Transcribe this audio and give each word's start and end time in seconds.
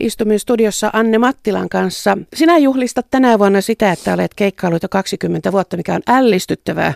Istumme 0.00 0.38
studiossa 0.38 0.90
Anne 0.92 1.18
Mattilan 1.18 1.68
kanssa. 1.68 2.18
Sinä 2.34 2.58
juhlistat 2.58 3.06
tänä 3.10 3.38
vuonna 3.38 3.60
sitä, 3.60 3.92
että 3.92 4.14
olet 4.14 4.34
keikkailut 4.34 4.82
jo 4.82 4.88
20 4.88 5.52
vuotta, 5.52 5.76
mikä 5.76 5.94
on 5.94 6.00
ällistyttävää, 6.06 6.94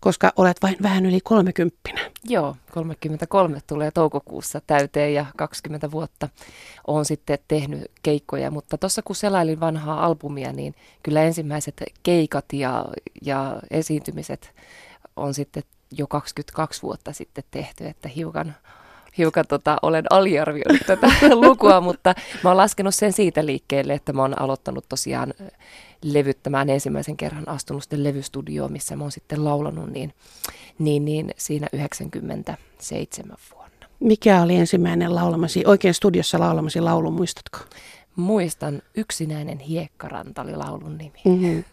koska 0.00 0.32
olet 0.36 0.56
vain 0.62 0.76
vähän 0.82 1.06
yli 1.06 1.20
30. 1.24 1.76
Joo, 2.24 2.56
33 2.72 3.58
tulee 3.66 3.90
toukokuussa 3.90 4.60
täyteen 4.66 5.14
ja 5.14 5.26
20 5.36 5.90
vuotta 5.90 6.28
olen 6.86 7.04
sitten 7.04 7.38
tehnyt 7.48 7.90
keikkoja, 8.02 8.50
mutta 8.50 8.78
tuossa 8.78 9.02
kun 9.02 9.16
selailin 9.16 9.60
vanhaa 9.60 10.04
albumia, 10.04 10.52
niin 10.52 10.74
kyllä 11.02 11.22
ensimmäiset 11.22 11.82
keikat 12.02 12.52
ja, 12.52 12.84
ja 13.22 13.60
esiintymiset 13.70 14.54
on 15.16 15.34
sitten 15.34 15.62
jo 15.98 16.06
22 16.06 16.82
vuotta 16.82 17.12
sitten 17.12 17.44
tehty, 17.50 17.86
että 17.86 18.08
hiukan 18.08 18.54
hiukan 19.18 19.44
tota, 19.48 19.76
olen 19.82 20.04
aliarvioinut 20.10 20.86
tätä 20.86 21.10
lukua, 21.46 21.80
mutta 21.80 22.14
mä 22.44 22.50
oon 22.50 22.56
laskenut 22.56 22.94
sen 22.94 23.12
siitä 23.12 23.46
liikkeelle, 23.46 23.94
että 23.94 24.12
mä 24.12 24.22
oon 24.22 24.40
aloittanut 24.40 24.84
tosiaan 24.88 25.34
levyttämään 26.02 26.70
ensimmäisen 26.70 27.16
kerran 27.16 27.48
astunut 27.48 27.82
sitten 27.82 28.04
levystudioon, 28.04 28.72
missä 28.72 28.96
mä 28.96 29.04
oon 29.04 29.12
sitten 29.12 29.44
laulanut, 29.44 29.90
niin, 29.90 30.12
niin, 30.78 31.04
niin 31.04 31.30
siinä 31.36 31.66
97 31.72 33.36
vuonna. 33.54 33.66
Mikä 34.00 34.42
oli 34.42 34.56
ensimmäinen 34.56 35.14
laulamasi, 35.14 35.62
oikein 35.66 35.94
studiossa 35.94 36.40
laulamasi 36.40 36.80
laulu, 36.80 37.10
muistatko? 37.10 37.58
Muistan, 38.16 38.82
Yksinäinen 38.96 39.58
hiekkaranta 39.58 40.42
oli 40.42 40.56
laulun 40.56 40.98
nimi. 40.98 41.20
Mm-hmm. 41.24 41.64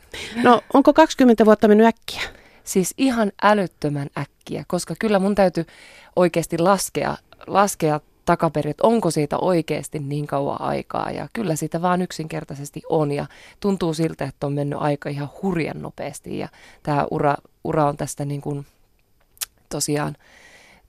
No, 0.44 0.62
onko 0.74 0.94
20 0.94 1.46
vuotta 1.46 1.68
mennyt 1.68 1.88
äkkiä? 1.88 2.22
Siis 2.64 2.94
ihan 2.98 3.32
älyttömän 3.44 4.08
äkkiä, 4.18 4.64
koska 4.68 4.96
kyllä 5.00 5.20
mun 5.20 5.36
täytyy 5.36 5.66
oikeasti 6.16 6.58
laskea, 6.58 7.18
laskea 7.48 8.00
takaperin, 8.26 8.72
että 8.72 8.88
onko 8.88 9.12
siitä 9.12 9.38
oikeasti 9.38 10.00
niin 10.00 10.28
kauan 10.28 10.62
aikaa. 10.62 11.12
Ja 11.12 11.28
kyllä 11.34 11.56
siitä 11.56 11.82
vaan 11.82 12.02
yksinkertaisesti 12.02 12.82
on 12.90 13.12
ja 13.12 13.26
tuntuu 13.60 13.94
siltä, 13.94 14.26
että 14.26 14.48
on 14.48 14.54
mennyt 14.54 14.80
aika 14.82 15.10
ihan 15.10 15.30
hurjan 15.42 15.82
nopeasti. 15.82 16.38
Ja 16.38 16.48
tämä 16.84 17.08
ura, 17.12 17.36
ura 17.64 17.86
on 17.86 17.98
tästä 17.98 18.26
niin 18.26 18.42
kuin 18.42 18.66
tosiaan 19.70 20.16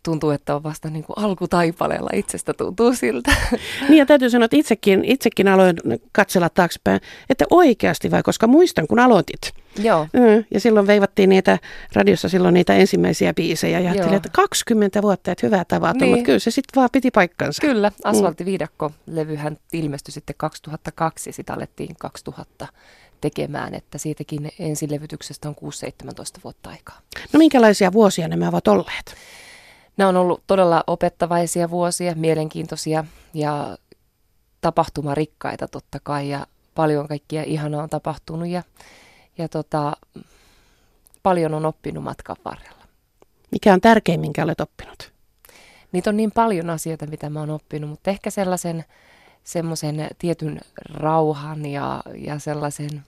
tuntuu, 0.04 0.30
että 0.30 0.54
on 0.54 0.62
vasta 0.62 0.90
niin 0.90 1.04
kuin 1.04 1.18
alkutaipaleella 1.18 2.10
itsestä 2.12 2.54
tuntuu 2.54 2.94
siltä. 2.94 3.34
Niin 3.88 3.98
ja 3.98 4.06
täytyy 4.06 4.30
sanoa, 4.30 4.44
että 4.44 4.56
itsekin, 4.56 5.04
itsekin 5.04 5.48
aloin 5.48 5.76
katsella 6.12 6.48
taaksepäin, 6.48 7.00
että 7.30 7.44
oikeasti 7.50 8.10
vai, 8.10 8.22
koska 8.22 8.46
muistan 8.46 8.86
kun 8.86 8.98
aloitit. 8.98 9.52
Joo. 9.78 10.08
Ja 10.50 10.60
silloin 10.60 10.86
veivattiin 10.86 11.28
niitä, 11.28 11.58
radiossa 11.92 12.28
silloin 12.28 12.54
niitä 12.54 12.74
ensimmäisiä 12.74 13.34
biisejä 13.34 13.80
ja 13.80 13.90
ajattelin, 13.90 14.16
että 14.16 14.28
20 14.32 15.02
vuotta, 15.02 15.32
että 15.32 15.46
hyvää 15.46 15.64
tavata, 15.64 15.98
niin. 15.98 16.10
mutta 16.10 16.24
kyllä 16.24 16.38
se 16.38 16.50
sitten 16.50 16.80
vaan 16.80 16.88
piti 16.92 17.10
paikkansa. 17.10 17.60
Kyllä, 17.60 17.88
mm. 17.88 18.10
Asfalttiviidakko-levyhän 18.10 19.56
ilmestyi 19.72 20.12
sitten 20.12 20.34
2002 20.38 21.28
ja 21.28 21.32
sitä 21.32 21.54
alettiin 21.54 21.96
2000 21.98 22.66
tekemään, 23.20 23.74
että 23.74 23.98
siitäkin 23.98 24.50
ensilevytyksestä 24.58 25.48
on 25.48 25.54
6-17 25.54 26.40
vuotta 26.44 26.70
aikaa. 26.70 27.00
No 27.32 27.38
minkälaisia 27.38 27.92
vuosia 27.92 28.28
nämä 28.28 28.48
ovat 28.48 28.68
olleet? 28.68 29.14
Nämä 29.96 30.08
on 30.08 30.16
ollut 30.16 30.42
todella 30.46 30.84
opettavaisia 30.86 31.70
vuosia, 31.70 32.14
mielenkiintoisia 32.14 33.04
ja 33.34 33.78
tapahtumarikkaita 34.60 35.68
totta 35.68 35.98
kai 36.02 36.28
ja 36.28 36.46
paljon 36.74 37.08
kaikkia 37.08 37.42
ihanaa 37.42 37.82
on 37.82 37.90
tapahtunut 37.90 38.48
ja, 38.48 38.62
ja 39.38 39.48
tota, 39.48 39.96
paljon 41.22 41.54
on 41.54 41.66
oppinut 41.66 42.04
matkan 42.04 42.36
varrella. 42.44 42.84
Mikä 43.50 43.72
on 43.72 43.80
tärkein, 43.80 44.20
minkä 44.20 44.44
olet 44.44 44.60
oppinut? 44.60 45.12
Niitä 45.92 46.10
on 46.10 46.16
niin 46.16 46.32
paljon 46.32 46.70
asioita, 46.70 47.06
mitä 47.06 47.30
mä 47.30 47.40
oon 47.40 47.50
oppinut, 47.50 47.90
mutta 47.90 48.10
ehkä 48.10 48.30
sellaisen 48.30 48.84
semmoisen 49.44 50.08
tietyn 50.18 50.60
rauhan 50.94 51.66
ja, 51.66 52.02
ja 52.14 52.38
sellaisen 52.38 53.04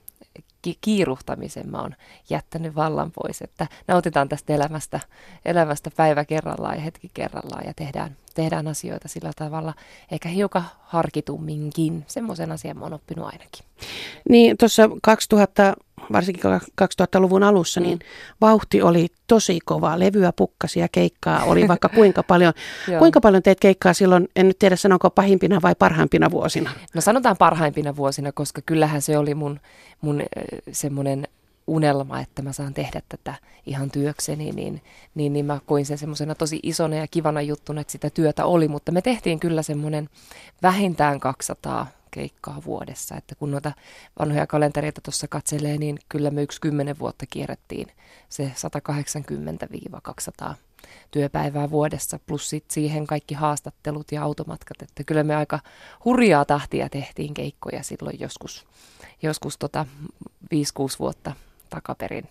ki- 0.67 0.79
kiiruhtamisen 0.81 1.71
mä 1.71 1.79
oon 1.79 1.95
jättänyt 2.31 2.75
vallan 2.75 3.13
pois, 3.13 3.43
että 3.43 3.67
nautitaan 3.89 4.29
tästä 4.29 4.53
elämästä, 4.53 5.01
elämästä 5.45 5.91
päivä 5.97 6.25
kerrallaan 6.25 6.75
ja 6.75 6.81
hetki 6.81 7.11
kerrallaan 7.15 7.67
ja 7.67 7.75
tehdään, 7.77 8.17
tehdään 8.37 8.69
asioita 8.69 9.09
sillä 9.09 9.31
tavalla 9.37 9.75
ehkä 10.13 10.29
hiukan 10.29 10.65
harkitumminkin. 10.83 12.05
Semmoisen 12.07 12.53
asian 12.53 12.79
mä 12.79 12.85
oon 12.85 12.93
oppinut 12.93 13.27
ainakin. 13.27 13.67
Niin 14.29 14.57
tuossa 14.57 14.91
2000 15.03 15.75
varsinkin 16.13 16.45
2000-luvun 16.83 17.43
alussa, 17.43 17.81
niin 17.81 17.99
mm. 17.99 18.07
vauhti 18.41 18.83
oli 18.83 19.07
tosi 19.27 19.59
kova. 19.65 19.99
Levyä 19.99 20.33
pukkasi 20.33 20.81
ja 20.81 20.89
keikkaa 20.93 21.45
oli 21.45 21.69
vaikka 21.73 21.89
kuinka 21.89 22.23
paljon. 22.23 22.53
kuinka 22.99 23.21
paljon 23.21 23.43
teet 23.43 23.61
keikkaa 23.61 23.95
silloin, 23.95 24.29
en 24.37 24.49
nyt 24.49 24.59
tiedä 24.59 24.77
sanonko 24.77 25.11
pahimpina 25.11 25.63
vai 25.63 25.75
parhaimpina 25.75 26.31
vuosina? 26.31 26.71
No 26.95 27.01
sanotaan 27.01 27.37
parhaimpina 27.39 27.97
vuosina, 27.97 28.33
koska 28.33 28.63
kyllähän 28.67 29.03
se 29.03 29.19
oli 29.19 29.35
mun, 29.35 29.61
mun 30.01 30.23
semmoinen 30.73 31.29
unelma, 31.67 32.21
että 32.21 32.43
mä 32.43 32.53
saan 32.53 32.75
tehdä 32.75 33.03
tätä 33.09 33.35
ihan 33.67 33.91
työkseni, 33.91 34.53
niin, 34.53 34.83
niin, 35.15 35.33
niin 35.33 35.47
mä 35.47 35.61
koin 35.67 35.87
sen 35.87 35.99
semmoisena 35.99 36.35
tosi 36.35 36.61
isona 36.63 36.97
ja 36.97 37.07
kivana 37.07 37.43
juttuna, 37.43 37.81
että 37.81 37.93
sitä 37.93 38.11
työtä 38.11 38.45
oli, 38.45 38.69
mutta 38.69 38.93
me 38.93 39.03
tehtiin 39.03 39.41
kyllä 39.41 39.63
semmoinen 39.63 40.09
vähintään 40.63 41.21
200 41.21 41.87
keikkaa 42.11 42.63
vuodessa. 42.67 43.17
Että 43.17 43.35
kun 43.35 43.51
noita 43.51 43.73
vanhoja 44.19 44.47
kalentereita 44.47 45.01
tuossa 45.01 45.29
katselee, 45.29 45.79
niin 45.79 45.99
kyllä 46.09 46.31
me 46.31 46.43
yksi 46.43 46.61
kymmenen 46.61 46.99
vuotta 46.99 47.27
kierrettiin 47.31 47.87
se 48.29 48.53
180-200 50.51 50.55
työpäivää 51.11 51.71
vuodessa, 51.71 52.19
plus 52.27 52.51
sit 52.51 52.71
siihen 52.71 53.07
kaikki 53.07 53.35
haastattelut 53.35 54.13
ja 54.13 54.23
automatkat. 54.23 54.83
Että 54.83 55.05
kyllä 55.05 55.23
me 55.23 55.37
aika 55.37 55.61
hurjaa 56.05 56.45
tahtia 56.45 56.89
tehtiin 56.89 57.35
keikkoja 57.35 57.83
silloin 57.83 58.21
joskus, 58.21 58.67
joskus 59.23 59.59
tota 59.59 59.87
5-6 60.55 60.57
vuotta 60.99 61.33
takaperin. 61.71 62.29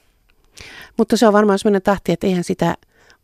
Mutta 0.97 1.17
se 1.17 1.27
on 1.27 1.33
varmaan 1.33 1.59
sellainen 1.59 1.81
tahti, 1.81 2.11
että 2.11 2.27
eihän 2.27 2.43
sitä 2.43 2.75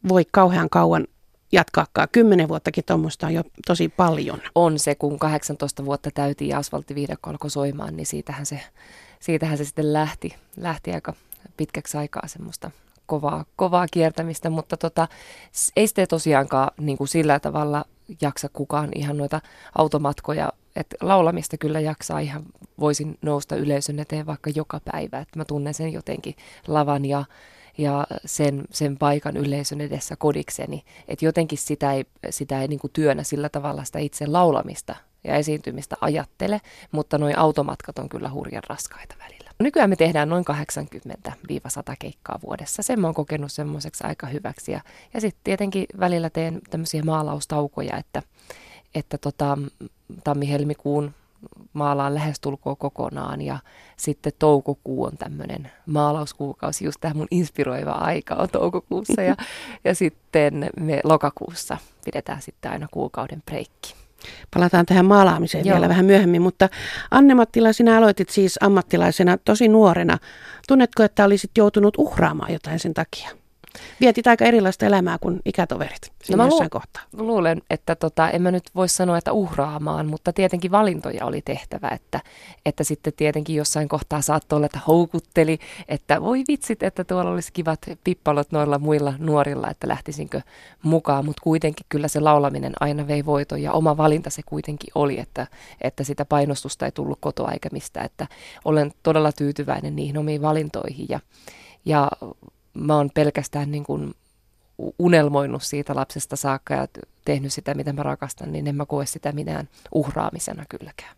voi 0.09 0.25
kauhean 0.31 0.69
kauan 0.69 1.07
jatkaakaan. 1.51 2.07
Kymmenen 2.11 2.47
vuottakin 2.47 2.83
tuommoista 2.87 3.27
on 3.27 3.33
jo 3.33 3.43
tosi 3.67 3.89
paljon. 3.89 4.41
On 4.55 4.79
se, 4.79 4.95
kun 4.95 5.19
18 5.19 5.85
vuotta 5.85 6.09
täytiin 6.13 6.49
ja 6.49 6.57
asfalttiviidakko 6.57 7.29
alkoi 7.29 7.49
soimaan, 7.49 7.97
niin 7.97 8.05
siitähän 8.05 8.45
se, 8.45 8.59
siitähän 9.19 9.57
se 9.57 9.65
sitten 9.65 9.93
lähti, 9.93 10.35
lähti 10.57 10.93
aika 10.93 11.13
pitkäksi 11.57 11.97
aikaa 11.97 12.27
semmoista 12.27 12.71
kovaa, 13.05 13.45
kovaa 13.55 13.87
kiertämistä, 13.91 14.49
mutta 14.49 14.77
tota, 14.77 15.07
ei 15.75 15.87
sitten 15.87 16.07
tosiaankaan 16.07 16.71
niin 16.77 16.97
kuin 16.97 17.07
sillä 17.07 17.39
tavalla 17.39 17.85
jaksa 18.21 18.49
kukaan 18.53 18.89
ihan 18.95 19.17
noita 19.17 19.41
automatkoja, 19.77 20.53
että 20.75 20.95
laulamista 21.01 21.57
kyllä 21.57 21.79
jaksaa 21.79 22.19
ihan, 22.19 22.43
voisin 22.79 23.17
nousta 23.21 23.55
yleisön 23.55 23.99
eteen 23.99 24.25
vaikka 24.25 24.49
joka 24.55 24.81
päivä, 24.91 25.19
että 25.19 25.39
mä 25.39 25.45
tunnen 25.45 25.73
sen 25.73 25.93
jotenkin 25.93 26.35
lavan 26.67 27.05
ja 27.05 27.25
ja 27.77 28.07
sen, 28.25 28.63
sen 28.71 28.97
paikan 28.97 29.37
yleisön 29.37 29.81
edessä 29.81 30.15
kodikseni. 30.15 30.83
Että 31.07 31.25
jotenkin 31.25 31.57
sitä 31.57 31.93
ei, 31.93 32.05
sitä 32.29 32.61
ei 32.61 32.67
niin 32.67 32.79
kuin 32.79 32.91
työnä 32.93 33.23
sillä 33.23 33.49
tavalla 33.49 33.83
sitä 33.83 33.99
itse 33.99 34.27
laulamista 34.27 34.95
ja 35.23 35.35
esiintymistä 35.35 35.95
ajattele, 36.01 36.61
mutta 36.91 37.17
noin 37.17 37.37
automatkat 37.37 37.99
on 37.99 38.09
kyllä 38.09 38.29
hurjan 38.29 38.63
raskaita 38.69 39.15
välillä. 39.19 39.51
Nykyään 39.59 39.89
me 39.89 39.95
tehdään 39.95 40.29
noin 40.29 40.45
80-100 40.49 41.95
keikkaa 41.99 42.39
vuodessa. 42.43 42.83
Sen 42.83 42.99
mä 42.99 43.07
oon 43.07 43.13
kokenut 43.13 43.51
semmoiseksi 43.51 44.03
aika 44.07 44.27
hyväksi. 44.27 44.71
Ja, 44.71 44.81
ja 45.13 45.21
sitten 45.21 45.41
tietenkin 45.43 45.85
välillä 45.99 46.29
teen 46.29 46.61
tämmöisiä 46.69 47.03
maalaustaukoja, 47.03 47.97
että, 47.97 48.23
että 48.95 49.17
tota, 49.17 49.57
tammi-helmikuun 50.23 51.13
maalaan 51.73 52.15
lähestulkoon 52.15 52.77
kokonaan 52.77 53.41
ja 53.41 53.59
sitten 53.97 54.33
toukokuu 54.39 55.03
on 55.03 55.17
tämmöinen 55.17 55.71
maalauskuukausi, 55.85 56.85
just 56.85 56.97
tämä 57.01 57.13
mun 57.13 57.27
inspiroiva 57.31 57.91
aika 57.91 58.35
on 58.35 58.49
toukokuussa 58.49 59.21
ja, 59.21 59.35
ja 59.85 59.95
sitten 59.95 60.69
me 60.79 61.01
lokakuussa 61.03 61.77
pidetään 62.05 62.41
sitten 62.41 62.71
aina 62.71 62.87
kuukauden 62.91 63.41
breikki. 63.41 63.95
Palataan 64.53 64.85
tähän 64.85 65.05
maalaamiseen 65.05 65.65
Joo. 65.65 65.75
vielä 65.75 65.89
vähän 65.89 66.05
myöhemmin, 66.05 66.41
mutta 66.41 66.69
Anne 67.11 67.33
sinä 67.71 67.97
aloitit 67.97 68.29
siis 68.29 68.57
ammattilaisena 68.61 69.37
tosi 69.37 69.67
nuorena. 69.67 70.17
Tunnetko, 70.67 71.03
että 71.03 71.25
olisit 71.25 71.51
joutunut 71.57 71.97
uhraamaan 71.97 72.53
jotain 72.53 72.79
sen 72.79 72.93
takia? 72.93 73.40
Vietit 74.01 74.27
aika 74.27 74.45
erilaista 74.45 74.85
elämää 74.85 75.17
kuin 75.17 75.39
ikätoverit 75.45 76.11
no 76.29 76.37
mä 76.37 76.45
jossain 76.45 76.63
lu- 76.63 76.69
kohtaa. 76.69 77.03
luulen, 77.17 77.61
että 77.69 77.95
tota, 77.95 78.29
en 78.29 78.41
mä 78.41 78.51
nyt 78.51 78.63
voi 78.75 78.89
sanoa, 78.89 79.17
että 79.17 79.31
uhraamaan, 79.33 80.07
mutta 80.07 80.33
tietenkin 80.33 80.71
valintoja 80.71 81.25
oli 81.25 81.41
tehtävä, 81.41 81.89
että, 81.89 82.19
että 82.65 82.83
sitten 82.83 83.13
tietenkin 83.13 83.55
jossain 83.55 83.87
kohtaa 83.87 84.21
saattoi 84.21 84.57
olla, 84.57 84.65
että 84.65 84.79
houkutteli, 84.87 85.59
että 85.87 86.21
voi 86.21 86.43
vitsit, 86.47 86.83
että 86.83 87.03
tuolla 87.03 87.31
olisi 87.31 87.53
kivat 87.53 87.79
pippalot 88.03 88.51
noilla 88.51 88.79
muilla 88.79 89.13
nuorilla, 89.17 89.69
että 89.69 89.87
lähtisinkö 89.87 90.41
mukaan, 90.83 91.25
mutta 91.25 91.41
kuitenkin 91.43 91.85
kyllä 91.89 92.07
se 92.07 92.19
laulaminen 92.19 92.73
aina 92.79 93.07
vei 93.07 93.25
voiton 93.25 93.61
ja 93.61 93.71
oma 93.71 93.97
valinta 93.97 94.29
se 94.29 94.41
kuitenkin 94.45 94.91
oli, 94.95 95.19
että, 95.19 95.47
että 95.81 96.03
sitä 96.03 96.25
painostusta 96.25 96.85
ei 96.85 96.91
tullut 96.91 97.17
kotoa 97.21 97.51
eikä 97.51 97.69
mistä, 97.71 98.01
että 98.01 98.27
olen 98.65 98.91
todella 99.03 99.31
tyytyväinen 99.31 99.95
niihin 99.95 100.17
omiin 100.17 100.41
valintoihin 100.41 101.05
ja, 101.09 101.19
ja 101.85 102.11
mä 102.73 102.95
oon 102.95 103.09
pelkästään 103.13 103.71
niin 103.71 103.83
kuin 103.83 104.13
unelmoinut 104.99 105.63
siitä 105.63 105.95
lapsesta 105.95 106.35
saakka 106.35 106.73
ja 106.73 106.87
tehnyt 107.25 107.53
sitä, 107.53 107.73
mitä 107.73 107.93
mä 107.93 108.03
rakastan, 108.03 108.51
niin 108.51 108.67
en 108.67 108.75
mä 108.75 108.85
koe 108.85 109.05
sitä 109.05 109.31
minään 109.31 109.69
uhraamisena 109.91 110.65
kylläkään. 110.69 111.15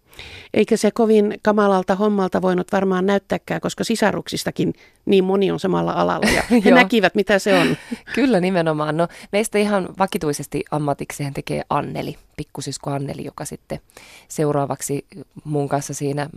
Eikä 0.53 0.77
se 0.77 0.91
kovin 0.91 1.39
kamalalta 1.41 1.95
hommalta 1.95 2.41
voinut 2.41 2.71
varmaan 2.71 3.05
näyttääkään, 3.05 3.61
koska 3.61 3.83
sisaruksistakin 3.83 4.73
niin 5.05 5.23
moni 5.23 5.51
on 5.51 5.59
samalla 5.59 5.91
alalla 5.91 6.29
ja 6.29 6.43
he 6.65 6.71
näkivät, 6.71 7.15
mitä 7.15 7.39
se 7.39 7.57
on. 7.59 7.77
Kyllä 8.15 8.39
nimenomaan. 8.39 8.97
No, 8.97 9.07
meistä 9.31 9.57
ihan 9.57 9.89
vakituisesti 9.99 10.63
ammatikseen 10.71 11.33
tekee 11.33 11.61
Anneli, 11.69 12.17
pikkusisko 12.37 12.91
Anneli, 12.91 13.25
joka 13.25 13.45
sitten 13.45 13.79
seuraavaksi 14.27 15.05
mun 15.43 15.69
kanssa 15.69 15.93
siinä 15.93 16.29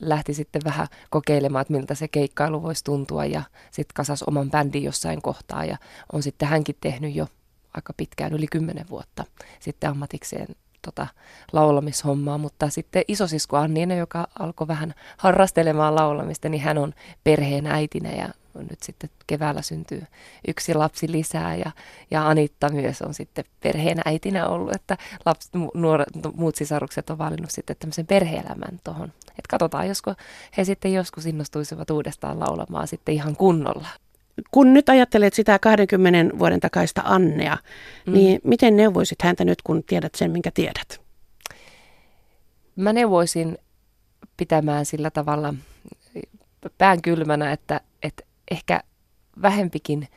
lähti 0.00 0.34
sitten 0.34 0.62
vähän 0.64 0.86
kokeilemaan, 1.10 1.62
että 1.62 1.72
miltä 1.72 1.94
se 1.94 2.08
keikkailu 2.08 2.62
voisi 2.62 2.84
tuntua 2.84 3.24
ja 3.24 3.42
sitten 3.70 3.94
kasas 3.94 4.22
oman 4.22 4.50
bändin 4.50 4.82
jossain 4.82 5.22
kohtaa 5.22 5.64
ja 5.64 5.76
on 6.12 6.22
sitten 6.22 6.48
hänkin 6.48 6.76
tehnyt 6.80 7.14
jo 7.14 7.26
aika 7.74 7.92
pitkään, 7.96 8.32
yli 8.32 8.46
kymmenen 8.46 8.88
vuotta 8.90 9.24
sitten 9.60 9.90
ammatikseen 9.90 10.46
tota, 10.82 11.06
laulamishommaa, 11.52 12.38
mutta 12.38 12.68
sitten 12.68 13.04
isosisko 13.08 13.56
Anniina, 13.56 13.94
joka 13.94 14.28
alkoi 14.38 14.68
vähän 14.68 14.94
harrastelemaan 15.16 15.94
laulamista, 15.94 16.48
niin 16.48 16.62
hän 16.62 16.78
on 16.78 16.94
perheen 17.24 17.66
äitinä 17.66 18.10
ja 18.10 18.28
nyt 18.54 18.82
sitten 18.82 19.10
keväällä 19.26 19.62
syntyy 19.62 20.02
yksi 20.48 20.74
lapsi 20.74 21.12
lisää 21.12 21.54
ja, 21.54 21.70
ja 22.10 22.28
Anitta 22.28 22.68
myös 22.68 23.02
on 23.02 23.14
sitten 23.14 23.44
perheen 23.60 23.98
äitinä 24.04 24.46
ollut, 24.46 24.74
että 24.74 24.98
lapsi, 25.26 25.48
nuoret, 25.74 26.08
muut 26.34 26.56
sisarukset 26.56 27.10
on 27.10 27.18
valinnut 27.18 27.50
sitten 27.50 27.76
tämmöisen 27.78 28.06
perheelämän 28.06 28.80
tuohon. 28.84 29.12
Että 29.28 29.48
katsotaan, 29.48 29.88
josko 29.88 30.14
he 30.56 30.64
sitten 30.64 30.92
joskus 30.92 31.26
innostuisivat 31.26 31.90
uudestaan 31.90 32.40
laulamaan 32.40 32.88
sitten 32.88 33.14
ihan 33.14 33.36
kunnolla. 33.36 33.88
Kun 34.50 34.74
nyt 34.74 34.88
ajattelet 34.88 35.34
sitä 35.34 35.58
20 35.58 36.38
vuoden 36.38 36.60
takaista 36.60 37.02
Annea, 37.04 37.56
mm. 38.06 38.12
niin 38.12 38.40
miten 38.44 38.76
neuvoisit 38.76 39.22
häntä 39.22 39.44
nyt, 39.44 39.62
kun 39.62 39.84
tiedät 39.84 40.14
sen, 40.14 40.30
minkä 40.30 40.50
tiedät? 40.50 41.00
Mä 42.76 42.92
neuvoisin 42.92 43.58
pitämään 44.36 44.86
sillä 44.86 45.10
tavalla 45.10 45.54
pään 46.78 47.02
kylmänä, 47.02 47.52
että, 47.52 47.80
että 48.02 48.22
ehkä 48.50 48.80
vähempikin 49.42 50.08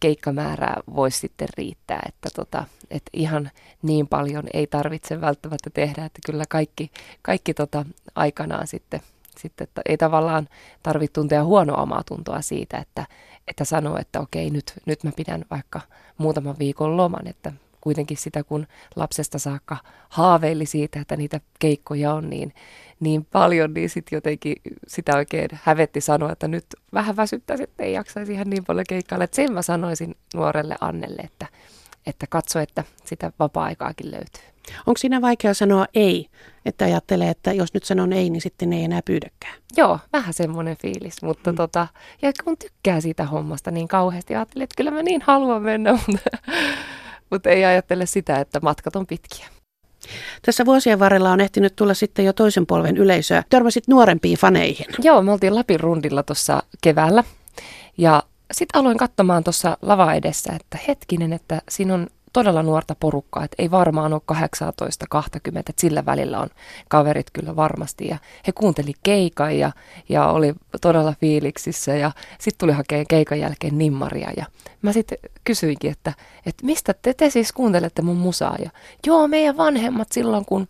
keikkamäärää 0.00 0.80
voisi 0.94 1.18
sitten 1.18 1.48
riittää, 1.56 2.00
että, 2.08 2.28
tota, 2.34 2.64
että 2.90 3.10
ihan 3.12 3.50
niin 3.82 4.08
paljon 4.08 4.44
ei 4.52 4.66
tarvitse 4.66 5.20
välttämättä 5.20 5.70
tehdä, 5.70 6.04
että 6.04 6.20
kyllä 6.26 6.44
kaikki, 6.48 6.90
kaikki 7.22 7.54
tota 7.54 7.84
aikanaan 8.14 8.66
sitten, 8.66 9.00
sitten 9.38 9.64
että 9.64 9.82
ei 9.88 9.96
tavallaan 9.96 10.48
tarvitse 10.82 11.12
tuntea 11.12 11.44
huonoa 11.44 11.82
omaa 11.82 12.02
tuntoa 12.04 12.40
siitä, 12.40 12.78
että, 12.78 13.06
että 13.50 13.64
sanoo, 13.64 13.98
että 13.98 14.20
okei, 14.20 14.50
nyt, 14.50 14.72
nyt 14.86 15.04
mä 15.04 15.10
pidän 15.16 15.44
vaikka 15.50 15.80
muutaman 16.18 16.56
viikon 16.58 16.96
loman, 16.96 17.26
että 17.26 17.52
kuitenkin 17.80 18.16
sitä, 18.16 18.44
kun 18.44 18.66
lapsesta 18.96 19.38
saakka 19.38 19.76
haaveili 20.08 20.66
siitä, 20.66 21.00
että 21.00 21.16
niitä 21.16 21.40
keikkoja 21.58 22.14
on 22.14 22.30
niin, 22.30 22.54
niin 23.00 23.24
paljon, 23.24 23.74
niin 23.74 23.90
sitten 23.90 24.16
jotenkin 24.16 24.56
sitä 24.86 25.16
oikein 25.16 25.48
hävetti 25.52 26.00
sanoa, 26.00 26.32
että 26.32 26.48
nyt 26.48 26.66
vähän 26.92 27.16
väsyttäisi, 27.16 27.62
että 27.62 27.82
ei 27.82 27.92
jaksaisi 27.92 28.32
ihan 28.32 28.50
niin 28.50 28.64
paljon 28.64 28.84
keikkailla. 28.88 29.24
Että 29.24 29.36
sen 29.36 29.52
mä 29.52 29.62
sanoisin 29.62 30.16
nuorelle 30.34 30.76
Annelle, 30.80 31.22
että, 31.22 31.46
että 32.06 32.26
katso, 32.26 32.58
että 32.58 32.84
sitä 33.04 33.32
vapaa-aikaakin 33.38 34.10
löytyy. 34.10 34.49
Onko 34.86 34.98
siinä 34.98 35.20
vaikea 35.20 35.54
sanoa 35.54 35.86
ei, 35.94 36.26
että 36.64 36.84
ajattelee, 36.84 37.30
että 37.30 37.52
jos 37.52 37.74
nyt 37.74 37.84
sanon 37.84 38.12
ei, 38.12 38.30
niin 38.30 38.40
sitten 38.40 38.72
ei 38.72 38.84
enää 38.84 39.00
pyydäkään? 39.04 39.54
Joo, 39.76 39.98
vähän 40.12 40.34
semmoinen 40.34 40.76
fiilis, 40.76 41.22
mutta 41.22 41.52
mm. 41.52 41.56
tota, 41.56 41.86
ja 42.22 42.32
kun 42.44 42.58
tykkää 42.58 43.00
siitä 43.00 43.24
hommasta 43.24 43.70
niin 43.70 43.88
kauheasti, 43.88 44.34
ajattelin, 44.34 44.64
että 44.64 44.74
kyllä 44.76 44.90
mä 44.90 45.02
niin 45.02 45.22
haluan 45.22 45.62
mennä, 45.62 45.92
mutta, 46.06 46.30
mutta 47.30 47.50
ei 47.50 47.64
ajattele 47.64 48.06
sitä, 48.06 48.40
että 48.40 48.60
matkat 48.62 48.96
on 48.96 49.06
pitkiä. 49.06 49.46
Tässä 50.46 50.64
vuosien 50.64 50.98
varrella 50.98 51.30
on 51.30 51.40
ehtinyt 51.40 51.76
tulla 51.76 51.94
sitten 51.94 52.24
jo 52.24 52.32
toisen 52.32 52.66
polven 52.66 52.96
yleisöä. 52.96 53.42
Törmäsit 53.50 53.88
nuorempiin 53.88 54.38
faneihin. 54.38 54.86
Joo, 54.98 55.22
me 55.22 55.32
oltiin 55.32 55.54
Lapin 55.54 55.80
rundilla 55.80 56.22
tuossa 56.22 56.62
keväällä 56.82 57.24
ja 57.98 58.22
sitten 58.52 58.80
aloin 58.80 58.98
katsomaan 58.98 59.44
tuossa 59.44 59.76
lava 59.82 60.14
edessä, 60.14 60.52
että 60.52 60.78
hetkinen, 60.88 61.32
että 61.32 61.62
siinä 61.68 61.94
on 61.94 62.06
todella 62.32 62.62
nuorta 62.62 62.96
porukkaa, 63.00 63.44
että 63.44 63.54
ei 63.58 63.70
varmaan 63.70 64.12
ole 64.12 64.22
18-20, 64.32 65.58
että 65.58 65.72
sillä 65.76 66.06
välillä 66.06 66.40
on 66.40 66.48
kaverit 66.88 67.26
kyllä 67.32 67.56
varmasti. 67.56 68.08
Ja 68.08 68.18
he 68.46 68.52
kuunteli 68.52 68.92
keikan 69.02 69.58
ja, 69.58 69.72
ja 70.08 70.26
oli 70.26 70.54
todella 70.80 71.14
fiiliksissä 71.20 71.94
ja 71.94 72.10
sitten 72.38 72.58
tuli 72.58 72.72
hakea 72.72 73.04
keikan 73.08 73.40
jälkeen 73.40 73.78
nimmaria 73.78 74.30
ja 74.36 74.46
mä 74.82 74.92
sitten 74.92 75.18
kysyinkin, 75.44 75.90
että, 75.90 76.12
että 76.46 76.66
mistä 76.66 76.94
te, 77.02 77.14
te 77.14 77.30
siis 77.30 77.52
kuuntelette 77.52 78.02
mun 78.02 78.16
musaa 78.16 78.56
ja 78.64 78.70
joo, 79.06 79.28
meidän 79.28 79.56
vanhemmat 79.56 80.12
silloin 80.12 80.44
kun 80.44 80.68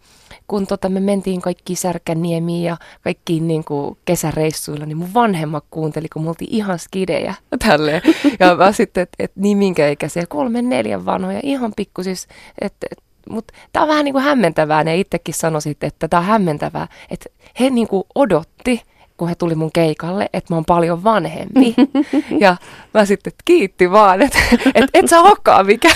kun 0.49 0.67
tota, 0.67 0.89
me 0.89 1.01
mentiin 1.01 1.41
kaikki 1.41 1.75
Särkänniemiin 1.75 2.65
ja 2.65 2.77
kaikkiin 3.01 3.49
niin 3.49 3.65
kuin 3.65 3.99
kesäreissuilla, 4.05 4.87
niin 4.87 4.97
mun 4.97 5.15
vanhemmat 5.15 5.65
kuunteli, 5.71 6.09
kun 6.09 6.23
me 6.23 6.29
oltiin 6.29 6.55
ihan 6.55 6.79
skidejä 6.79 7.35
tälleen. 7.67 8.03
Ja 8.41 8.55
mä 8.56 8.73
sitten, 8.73 9.03
että 9.03 9.17
et, 9.19 9.33
niin 9.37 9.59
minkä 9.59 9.89
ikäisiä, 9.89 10.27
kolmen, 10.29 10.69
neljän 10.69 11.06
vanhoja, 11.06 11.41
ihan 11.50 11.73
pikku 11.76 12.02
siis, 12.02 12.29
että 12.61 12.87
et, 12.91 12.99
mutta 13.31 13.55
tämä 13.73 13.82
on 13.82 13.88
vähän 13.88 14.05
niin 14.05 14.12
kuin 14.12 14.25
hämmentävää, 14.25 14.85
ne 14.85 14.97
itsekin 14.97 15.35
sanoisit, 15.35 15.85
että 15.85 16.08
tämä 16.08 16.20
on 16.20 16.26
hämmentävää, 16.26 16.88
että 17.11 17.31
he 17.61 17.70
niin 17.70 17.88
kuin 17.88 18.05
odotti, 18.14 18.82
kun 19.20 19.28
he 19.28 19.34
tuli 19.34 19.55
mun 19.55 19.72
keikalle, 19.72 20.28
että 20.32 20.52
mä 20.52 20.56
oon 20.56 20.64
paljon 20.64 21.05
vanhempi. 21.05 21.75
ja 22.44 22.56
mä 22.94 23.05
sitten 23.05 23.32
kiitti 23.44 23.90
vaan, 23.90 24.22
että 24.22 24.38
et, 24.75 24.84
et 24.94 25.08
sä 25.08 25.20
olekaan 25.20 25.67
mikään 25.67 25.94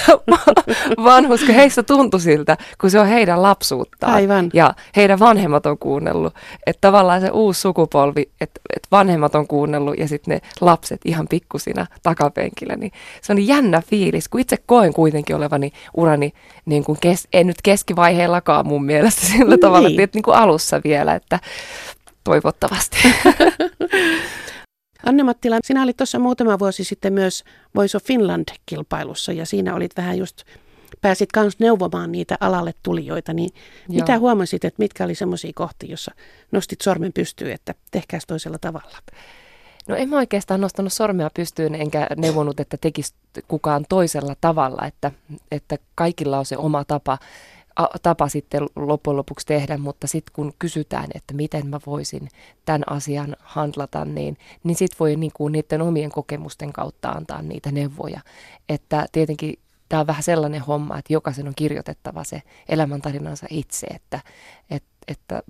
vanhus, 1.04 1.44
kun 1.44 1.54
heistä 1.54 1.82
tuntui 1.82 2.20
siltä, 2.20 2.56
kun 2.80 2.90
se 2.90 3.00
on 3.00 3.06
heidän 3.06 3.42
lapsuuttaan. 3.42 4.12
Aivan. 4.12 4.50
Ja 4.52 4.74
heidän 4.96 5.18
vanhemmat 5.18 5.66
on 5.66 5.78
kuunnellut. 5.78 6.34
Että 6.66 6.80
tavallaan 6.80 7.20
se 7.20 7.30
uusi 7.30 7.60
sukupolvi, 7.60 8.30
että 8.40 8.60
et 8.76 8.86
vanhemmat 8.90 9.34
on 9.34 9.46
kuunnellut 9.46 9.98
ja 9.98 10.08
sitten 10.08 10.34
ne 10.34 10.40
lapset 10.60 11.00
ihan 11.04 11.28
pikkusina 11.28 11.86
takapenkillä. 12.02 12.76
Niin 12.76 12.92
se 13.22 13.32
on 13.32 13.46
jännä 13.46 13.82
fiilis, 13.90 14.28
kun 14.28 14.40
itse 14.40 14.56
koen 14.66 14.92
kuitenkin 14.92 15.36
olevani 15.36 15.72
urani, 15.96 16.32
niin 16.66 16.84
kuin 16.84 16.98
kes, 17.00 17.28
en 17.32 17.46
nyt 17.46 17.62
keskivaiheellakaan 17.62 18.66
mun 18.66 18.84
mielestä 18.84 19.26
sillä 19.26 19.50
niin. 19.50 19.60
tavalla, 19.60 19.88
että 19.88 20.16
niin 20.16 20.22
kuin 20.22 20.36
alussa 20.36 20.80
vielä, 20.84 21.14
että 21.14 21.38
toivottavasti. 22.24 22.96
Anne-Mattila, 25.06 25.58
sinä 25.64 25.82
olit 25.82 25.96
tuossa 25.96 26.18
muutama 26.18 26.58
vuosi 26.58 26.84
sitten 26.84 27.12
myös 27.12 27.44
Voice 27.74 27.96
of 27.96 28.04
Finland-kilpailussa 28.04 29.32
ja 29.32 29.46
siinä 29.46 29.74
olit 29.74 29.96
vähän 29.96 30.18
just, 30.18 30.42
pääsit 31.00 31.28
myös 31.36 31.58
neuvomaan 31.58 32.12
niitä 32.12 32.36
alalle 32.40 32.74
tulijoita, 32.82 33.32
niin 33.32 33.50
Joo. 33.88 34.00
mitä 34.00 34.18
huomasit, 34.18 34.64
että 34.64 34.82
mitkä 34.82 35.04
oli 35.04 35.14
semmoisia 35.14 35.52
kohtia, 35.54 35.90
jossa 35.90 36.12
nostit 36.52 36.80
sormen 36.80 37.12
pystyyn, 37.12 37.52
että 37.52 37.74
tehkääs 37.90 38.26
toisella 38.26 38.58
tavalla? 38.60 38.98
No 39.88 39.96
en 39.96 40.08
mä 40.08 40.16
oikeastaan 40.16 40.60
nostanut 40.60 40.92
sormea 40.92 41.30
pystyyn 41.34 41.74
enkä 41.74 42.06
neuvonut, 42.16 42.60
että 42.60 42.76
tekisi 42.80 43.14
kukaan 43.48 43.84
toisella 43.88 44.36
tavalla, 44.40 44.86
että, 44.86 45.10
että 45.50 45.78
kaikilla 45.94 46.38
on 46.38 46.46
se 46.46 46.56
oma 46.56 46.84
tapa 46.84 47.18
tapa 48.02 48.28
sitten 48.28 48.62
loppujen 48.76 49.16
lopuksi 49.16 49.46
tehdä, 49.46 49.78
mutta 49.78 50.06
sitten 50.06 50.32
kun 50.32 50.52
kysytään, 50.58 51.06
että 51.14 51.34
miten 51.34 51.66
mä 51.66 51.80
voisin 51.86 52.28
tämän 52.64 52.82
asian 52.90 53.36
handlata, 53.40 54.04
niin, 54.04 54.36
niin 54.64 54.76
sitten 54.76 54.96
voi 55.00 55.16
niin 55.16 55.32
kuin 55.34 55.52
niiden 55.52 55.82
omien 55.82 56.10
kokemusten 56.10 56.72
kautta 56.72 57.08
antaa 57.08 57.42
niitä 57.42 57.72
neuvoja. 57.72 58.20
Että 58.68 59.06
tietenkin 59.12 59.58
tämä 59.88 60.00
on 60.00 60.06
vähän 60.06 60.22
sellainen 60.22 60.60
homma, 60.60 60.98
että 60.98 61.12
jokaisen 61.12 61.48
on 61.48 61.54
kirjoitettava 61.56 62.24
se 62.24 62.42
elämäntarinansa 62.68 63.46
itse, 63.50 63.86
että, 63.86 64.20
että, 64.70 64.88
että 65.08 65.42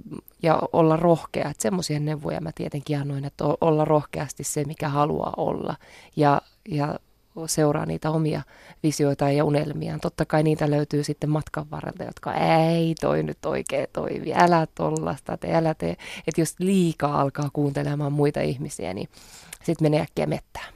ja 0.43 0.62
olla 0.73 0.97
rohkea. 0.97 1.50
Että 1.50 1.62
semmoisia 1.62 2.00
neuvoja 2.00 2.40
mä 2.40 2.50
tietenkin 2.54 2.99
annoin, 2.99 3.25
että 3.25 3.45
olla 3.61 3.85
rohkeasti 3.85 4.45
se, 4.45 4.64
mikä 4.64 4.88
haluaa 4.88 5.35
olla 5.37 5.76
ja, 6.16 6.43
ja 6.69 6.99
seuraa 7.47 7.87
niitä 7.87 8.11
omia 8.11 8.43
visioita 8.83 9.31
ja 9.31 9.45
unelmiaan. 9.45 10.00
Totta 10.00 10.25
kai 10.25 10.43
niitä 10.43 10.71
löytyy 10.71 11.05
sitten 11.05 11.31
matkan 11.31 11.71
varrelta, 11.71 12.05
jotka 12.05 12.35
ei 12.35 12.95
toi 13.00 13.23
nyt 13.23 13.47
oikein 13.47 13.87
toimi, 13.93 14.35
älä 14.35 14.67
tollasta, 14.75 15.37
te 15.37 15.55
älä 15.55 15.75
tee. 15.75 15.97
Että 16.26 16.41
jos 16.41 16.55
liikaa 16.59 17.21
alkaa 17.21 17.50
kuuntelemaan 17.53 18.12
muita 18.12 18.41
ihmisiä, 18.41 18.95
niin 18.95 19.09
sitten 19.62 19.85
menee 19.85 20.00
äkkiä 20.00 20.26
mettään. 20.26 20.75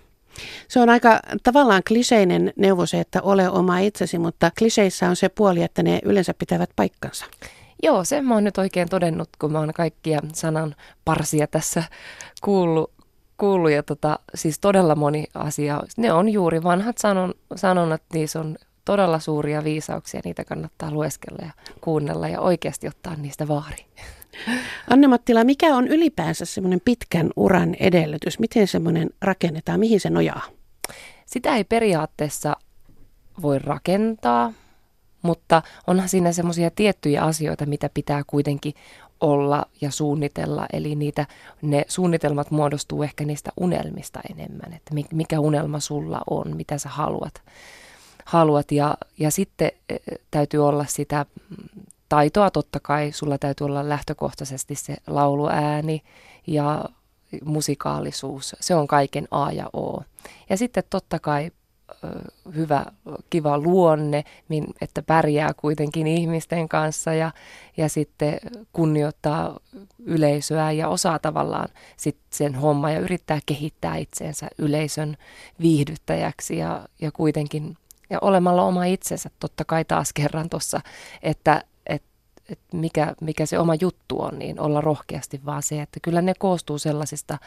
Se 0.68 0.80
on 0.80 0.88
aika 0.88 1.20
tavallaan 1.42 1.82
kliseinen 1.88 2.52
neuvo 2.56 2.86
se, 2.86 3.00
että 3.00 3.22
ole 3.22 3.48
oma 3.48 3.78
itsesi, 3.78 4.18
mutta 4.18 4.50
kliseissä 4.58 5.08
on 5.08 5.16
se 5.16 5.28
puoli, 5.28 5.62
että 5.62 5.82
ne 5.82 6.00
yleensä 6.04 6.34
pitävät 6.34 6.70
paikkansa. 6.76 7.26
Joo, 7.82 8.04
sen 8.04 8.24
mä 8.24 8.34
oon 8.34 8.44
nyt 8.44 8.58
oikein 8.58 8.88
todennut, 8.88 9.28
kun 9.40 9.52
mä 9.52 9.58
oon 9.58 9.72
kaikkia 9.74 10.20
sanan 10.34 10.74
parsia 11.04 11.46
tässä 11.46 11.82
kuullut 12.42 12.97
kuullut 13.38 13.70
ja 13.70 13.82
tota, 13.82 14.18
siis 14.34 14.58
todella 14.58 14.94
moni 14.94 15.24
asia, 15.34 15.82
ne 15.96 16.12
on 16.12 16.28
juuri 16.28 16.62
vanhat 16.62 16.98
sanon, 16.98 17.34
sanonnat, 17.56 18.02
niissä 18.12 18.40
on 18.40 18.56
todella 18.84 19.18
suuria 19.18 19.64
viisauksia, 19.64 20.20
niitä 20.24 20.44
kannattaa 20.44 20.90
lueskella 20.90 21.38
ja 21.42 21.50
kuunnella 21.80 22.28
ja 22.28 22.40
oikeasti 22.40 22.88
ottaa 22.88 23.16
niistä 23.16 23.48
vaari. 23.48 23.86
Anne-Mattila, 24.90 25.44
mikä 25.44 25.76
on 25.76 25.88
ylipäänsä 25.88 26.44
semmoinen 26.44 26.80
pitkän 26.84 27.30
uran 27.36 27.74
edellytys? 27.74 28.38
Miten 28.38 28.68
semmoinen 28.68 29.10
rakennetaan? 29.22 29.80
Mihin 29.80 30.00
se 30.00 30.10
nojaa? 30.10 30.42
Sitä 31.26 31.56
ei 31.56 31.64
periaatteessa 31.64 32.56
voi 33.42 33.58
rakentaa, 33.58 34.52
mutta 35.22 35.62
onhan 35.86 36.08
siinä 36.08 36.32
semmoisia 36.32 36.70
tiettyjä 36.70 37.22
asioita, 37.22 37.66
mitä 37.66 37.90
pitää 37.94 38.22
kuitenkin 38.26 38.74
olla 39.20 39.66
ja 39.80 39.90
suunnitella. 39.90 40.66
Eli 40.72 40.94
niitä, 40.94 41.26
ne 41.62 41.84
suunnitelmat 41.88 42.50
muodostuu 42.50 43.02
ehkä 43.02 43.24
niistä 43.24 43.50
unelmista 43.56 44.20
enemmän, 44.30 44.72
että 44.72 44.94
mikä 45.12 45.40
unelma 45.40 45.80
sulla 45.80 46.20
on, 46.30 46.56
mitä 46.56 46.78
sä 46.78 46.88
haluat. 46.88 47.42
haluat. 48.24 48.72
Ja, 48.72 48.96
ja 49.18 49.30
sitten 49.30 49.70
e, 49.88 49.96
täytyy 50.30 50.66
olla 50.66 50.84
sitä 50.84 51.26
taitoa 52.08 52.50
totta 52.50 52.80
kai, 52.80 53.12
sulla 53.12 53.38
täytyy 53.38 53.64
olla 53.64 53.88
lähtökohtaisesti 53.88 54.74
se 54.74 54.96
lauluääni 55.06 56.02
ja 56.46 56.84
musikaalisuus. 57.44 58.56
Se 58.60 58.74
on 58.74 58.86
kaiken 58.86 59.28
A 59.30 59.52
ja 59.52 59.70
O. 59.76 60.02
Ja 60.50 60.56
sitten 60.56 60.84
totta 60.90 61.18
kai 61.18 61.50
hyvä, 62.54 62.86
kiva 63.30 63.58
luonne, 63.58 64.24
että 64.80 65.02
pärjää 65.02 65.54
kuitenkin 65.54 66.06
ihmisten 66.06 66.68
kanssa 66.68 67.14
ja, 67.14 67.30
ja 67.76 67.88
sitten 67.88 68.38
kunnioittaa 68.72 69.60
yleisöä 69.98 70.72
ja 70.72 70.88
osaa 70.88 71.18
tavallaan 71.18 71.68
sit 71.96 72.18
sen 72.30 72.54
homma 72.54 72.90
ja 72.90 73.00
yrittää 73.00 73.38
kehittää 73.46 73.96
itseensä 73.96 74.48
yleisön 74.58 75.16
viihdyttäjäksi 75.60 76.58
ja, 76.58 76.88
ja 77.00 77.12
kuitenkin 77.12 77.76
ja 78.10 78.18
olemalla 78.20 78.64
oma 78.64 78.84
itsensä. 78.84 79.30
Totta 79.40 79.64
kai 79.64 79.84
taas 79.84 80.12
kerran 80.12 80.48
tuossa, 80.50 80.80
että 81.22 81.62
että 82.48 82.76
mikä, 82.76 83.14
mikä 83.20 83.46
se 83.46 83.58
oma 83.58 83.74
juttu 83.80 84.22
on, 84.22 84.38
niin 84.38 84.60
olla 84.60 84.80
rohkeasti 84.80 85.40
vaan 85.46 85.62
se, 85.62 85.82
että 85.82 86.00
kyllä 86.02 86.22
ne 86.22 86.32
koostuu 86.38 86.78
sellaisista 86.78 87.38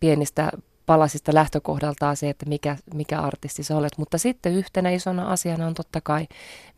pienistä 0.00 0.50
palasista 0.86 1.34
lähtökohdaltaan 1.34 2.16
se, 2.16 2.30
että 2.30 2.46
mikä, 2.46 2.76
mikä 2.94 3.20
artisti 3.20 3.62
sä 3.62 3.76
olet. 3.76 3.98
Mutta 3.98 4.18
sitten 4.18 4.52
yhtenä 4.52 4.90
isona 4.90 5.30
asiana 5.30 5.66
on 5.66 5.74
totta 5.74 6.00
kai 6.00 6.26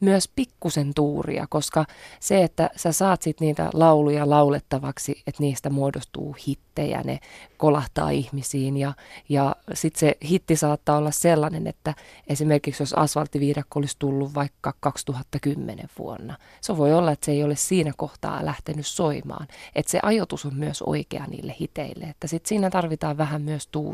myös 0.00 0.28
pikkusen 0.36 0.94
tuuria, 0.94 1.46
koska 1.48 1.84
se, 2.20 2.42
että 2.42 2.70
sä 2.76 2.92
saat 2.92 3.22
sit 3.22 3.40
niitä 3.40 3.70
lauluja 3.74 4.30
laulettavaksi, 4.30 5.22
että 5.26 5.42
niistä 5.42 5.70
muodostuu 5.70 6.36
hittejä, 6.46 7.02
ne 7.04 7.18
kolahtaa 7.56 8.10
ihmisiin 8.10 8.76
ja, 8.76 8.92
ja 9.28 9.56
sitten 9.74 10.00
se 10.00 10.16
hitti 10.28 10.56
saattaa 10.56 10.96
olla 10.96 11.10
sellainen, 11.10 11.66
että 11.66 11.94
esimerkiksi 12.26 12.82
jos 12.82 12.94
asfalttiviidakko 12.94 13.78
olisi 13.78 13.96
tullut 13.98 14.34
vaikka 14.34 14.74
2010 14.80 15.88
vuonna, 15.98 16.36
se 16.60 16.76
voi 16.76 16.94
olla, 16.94 17.12
että 17.12 17.26
se 17.26 17.32
ei 17.32 17.44
ole 17.44 17.56
siinä 17.56 17.92
kohtaa 17.96 18.44
lähtenyt 18.44 18.86
soimaan. 18.86 19.48
Että 19.74 19.90
se 19.90 20.00
ajoitus 20.02 20.44
on 20.46 20.54
myös 20.54 20.82
oikea 20.82 21.24
niille 21.26 21.54
hiteille, 21.60 22.04
että 22.04 22.26
sitten 22.26 22.48
siinä 22.48 22.70
tarvitaan 22.70 23.16
vähän 23.16 23.42
myös 23.42 23.66
tuuria, 23.66 23.91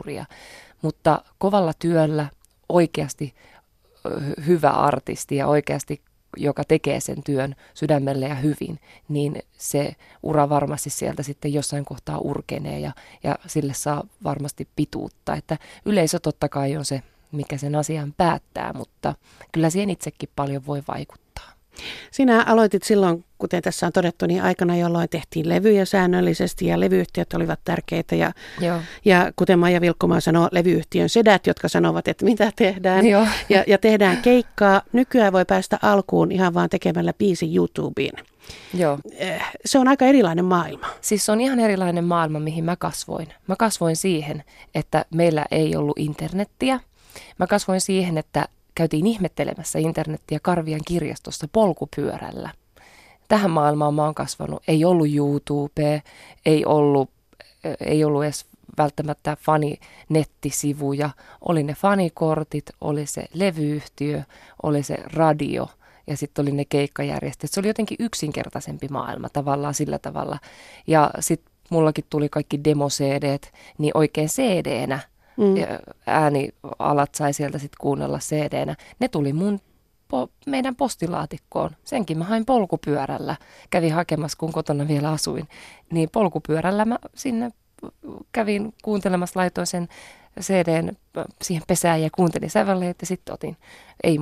mutta 0.83 1.23
kovalla 1.39 1.73
työllä 1.79 2.27
oikeasti 2.69 3.35
hyvä 4.47 4.71
artisti 4.71 5.37
ja 5.37 5.47
oikeasti 5.47 6.03
joka 6.37 6.65
tekee 6.65 7.01
sen 7.01 7.23
työn 7.23 7.55
sydämelle 7.75 8.29
ja 8.29 8.35
hyvin, 8.35 8.79
niin 9.09 9.43
se 9.53 9.93
ura 10.23 10.49
varmasti 10.49 10.91
sieltä 10.91 11.23
sitten 11.23 11.55
jossain 11.55 11.85
kohtaa 11.85 12.19
urkenee 12.19 12.81
ja, 12.81 12.93
ja 13.25 13.39
sille 13.47 13.75
saa 13.75 14.05
varmasti 14.25 14.69
pituutta. 14.77 15.35
Että 15.35 15.59
yleisö 15.85 16.19
totta 16.19 16.49
kai 16.49 16.77
on 16.77 16.85
se, 16.85 17.03
mikä 17.33 17.57
sen 17.57 17.75
asian 17.75 18.15
päättää, 18.17 18.73
mutta 18.73 19.15
kyllä 19.53 19.71
siihen 19.71 19.91
itsekin 19.91 20.29
paljon 20.37 20.67
voi 20.67 20.83
vaikuttaa. 20.89 21.28
Sinä 22.11 22.45
aloitit 22.47 22.83
silloin, 22.83 23.25
kuten 23.39 23.63
tässä 23.63 23.87
on 23.87 23.93
todettu, 23.93 24.27
niin 24.27 24.43
aikana, 24.43 24.77
jolloin 24.77 25.09
tehtiin 25.09 25.49
levyjä 25.49 25.85
säännöllisesti 25.85 26.67
ja 26.67 26.81
levyyhtiöt 26.81 27.35
olivat 27.35 27.61
tärkeitä. 27.65 28.17
Ja, 28.17 28.33
Joo. 28.61 28.81
ja 29.05 29.33
kuten 29.37 29.59
Maija 29.59 29.81
Vilkkomaa 29.81 30.21
sanoo, 30.21 30.49
levyyhtiön 30.53 31.09
sedät, 31.09 31.47
jotka 31.47 31.69
sanovat, 31.69 32.09
että 32.09 32.25
mitä 32.25 32.53
tehdään. 32.57 33.07
Joo. 33.07 33.27
Ja, 33.49 33.65
ja 33.67 33.79
tehdään 33.79 34.17
keikkaa. 34.17 34.83
Nykyään 34.93 35.33
voi 35.33 35.45
päästä 35.45 35.79
alkuun 35.83 36.33
ihan 36.33 36.55
vaan 36.55 36.71
tekemällä 36.71 37.13
biisi 37.13 37.57
YouTubeen. 37.57 38.25
Joo. 38.75 38.99
Eh, 39.17 39.43
se 39.65 39.79
on 39.79 39.89
aika 39.89 40.05
erilainen 40.05 40.45
maailma. 40.45 40.87
Siis 41.01 41.27
se 41.27 41.33
on 41.33 41.41
ihan 41.41 41.61
erilainen 41.61 42.05
maailma, 42.05 42.41
mihin 42.41 42.65
mä 42.65 42.77
kasvoin. 42.77 43.29
Mä 43.47 43.57
kasvoin 43.57 43.97
siihen, 43.97 44.45
että 44.75 45.05
meillä 45.15 45.45
ei 45.51 45.77
ollut 45.77 45.99
internettiä. 45.99 46.81
Mä 47.39 47.47
kasvoin 47.47 47.81
siihen, 47.81 48.19
että 48.19 48.49
käytiin 48.79 49.07
ihmettelemässä 49.07 49.79
internettiä 49.79 50.39
Karvian 50.43 50.81
kirjastossa 50.87 51.49
polkupyörällä. 51.53 52.51
Tähän 53.29 53.51
maailmaan 53.51 53.95
mä 53.95 54.05
oon 54.05 54.15
kasvanut. 54.15 54.63
Ei 54.69 54.85
ollut 54.85 55.15
YouTube, 55.15 56.03
ei 56.47 56.65
ollut, 56.65 57.11
ei 57.81 58.05
ollut 58.05 58.25
edes 58.25 58.47
välttämättä 58.79 59.37
fani-nettisivuja. 59.41 61.11
Oli 61.49 61.63
ne 61.63 61.75
fanikortit, 61.75 62.65
oli 62.81 63.07
se 63.07 63.25
levyyhtiö, 63.35 64.23
oli 64.63 64.83
se 64.83 64.97
radio 65.07 65.69
ja 66.07 66.17
sitten 66.17 66.43
oli 66.43 66.53
ne 66.53 66.65
keikkajärjestöt. 66.65 67.51
Se 67.51 67.61
oli 67.61 67.69
jotenkin 67.69 67.97
yksinkertaisempi 68.01 68.89
maailma 68.89 69.29
tavallaan 69.29 69.75
sillä 69.75 69.99
tavalla. 69.99 70.39
Ja 70.87 71.11
sitten 71.21 71.53
mullakin 71.71 72.05
tuli 72.11 72.29
kaikki 72.29 72.65
demo 72.65 72.89
niin 73.79 73.93
oikein 73.95 74.29
CD-nä 74.29 75.01
mm. 75.39 75.55
äänialat 76.07 77.15
sai 77.15 77.33
sieltä 77.33 77.59
sitten 77.59 77.79
kuunnella 77.81 78.19
cd 78.19 78.75
Ne 79.01 79.09
tuli 79.09 79.33
mun 79.33 79.61
po, 80.09 80.29
meidän 80.47 80.77
postilaatikkoon. 80.77 81.71
Senkin 81.85 82.19
mä 82.19 82.25
hain 82.25 82.47
polkupyörällä. 82.47 83.37
Kävin 83.71 83.93
hakemassa, 83.93 84.39
kun 84.39 84.53
kotona 84.53 84.89
vielä 84.89 85.11
asuin. 85.11 85.49
Niin 85.93 86.09
polkupyörällä 86.13 86.85
mä 86.85 86.99
sinne 87.15 87.51
kävin 88.33 88.75
kuuntelemassa, 88.83 89.41
laitoin 89.41 89.67
sen 89.67 89.89
CDn 90.41 90.97
siihen 91.43 91.63
pesään 91.67 92.03
ja 92.03 92.09
kuuntelin 92.15 92.51
sävelle, 92.51 92.89
että 92.89 93.07
sitten 93.07 93.35
otin. 93.35 93.57
Ei 94.03 94.19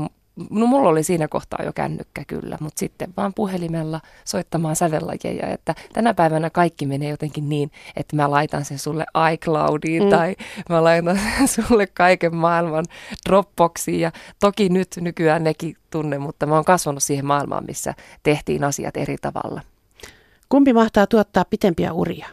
no 0.51 0.67
mulla 0.67 0.89
oli 0.89 1.03
siinä 1.03 1.29
kohtaa 1.29 1.65
jo 1.65 1.73
kännykkä 1.73 2.25
kyllä, 2.27 2.59
mutta 2.61 2.79
sitten 2.79 3.15
vaan 3.17 3.35
puhelimella 3.35 4.01
soittamaan 4.25 4.77
sävellajeja, 4.77 5.47
että 5.47 5.75
tänä 5.93 6.15
päivänä 6.15 6.51
kaikki 6.51 6.87
menee 6.87 7.11
jotenkin 7.11 7.49
niin, 7.49 7.71
että 7.97 8.17
mä 8.17 8.31
laitan 8.31 8.65
sen 8.65 8.79
sulle 8.79 9.07
iCloudiin 9.33 10.03
mm. 10.03 10.11
tai 10.11 10.37
mä 10.69 10.85
laitan 10.85 11.19
sen 11.19 11.49
sulle 11.67 11.87
kaiken 11.87 12.37
maailman 12.37 12.85
Dropboxiin 13.29 14.01
ja 14.01 14.13
toki 14.41 14.69
nyt 14.69 14.89
nykyään 15.01 15.45
nekin 15.45 15.77
tunne, 15.91 16.19
mutta 16.19 16.47
mä 16.47 16.55
oon 16.55 16.65
kasvanut 16.65 17.03
siihen 17.03 17.27
maailmaan, 17.27 17.65
missä 17.67 17.95
tehtiin 18.23 18.65
asiat 18.65 18.97
eri 18.97 19.17
tavalla. 19.23 19.61
Kumpi 20.49 20.73
mahtaa 20.73 21.07
tuottaa 21.07 21.45
pitempiä 21.45 21.93
uria? 21.93 22.27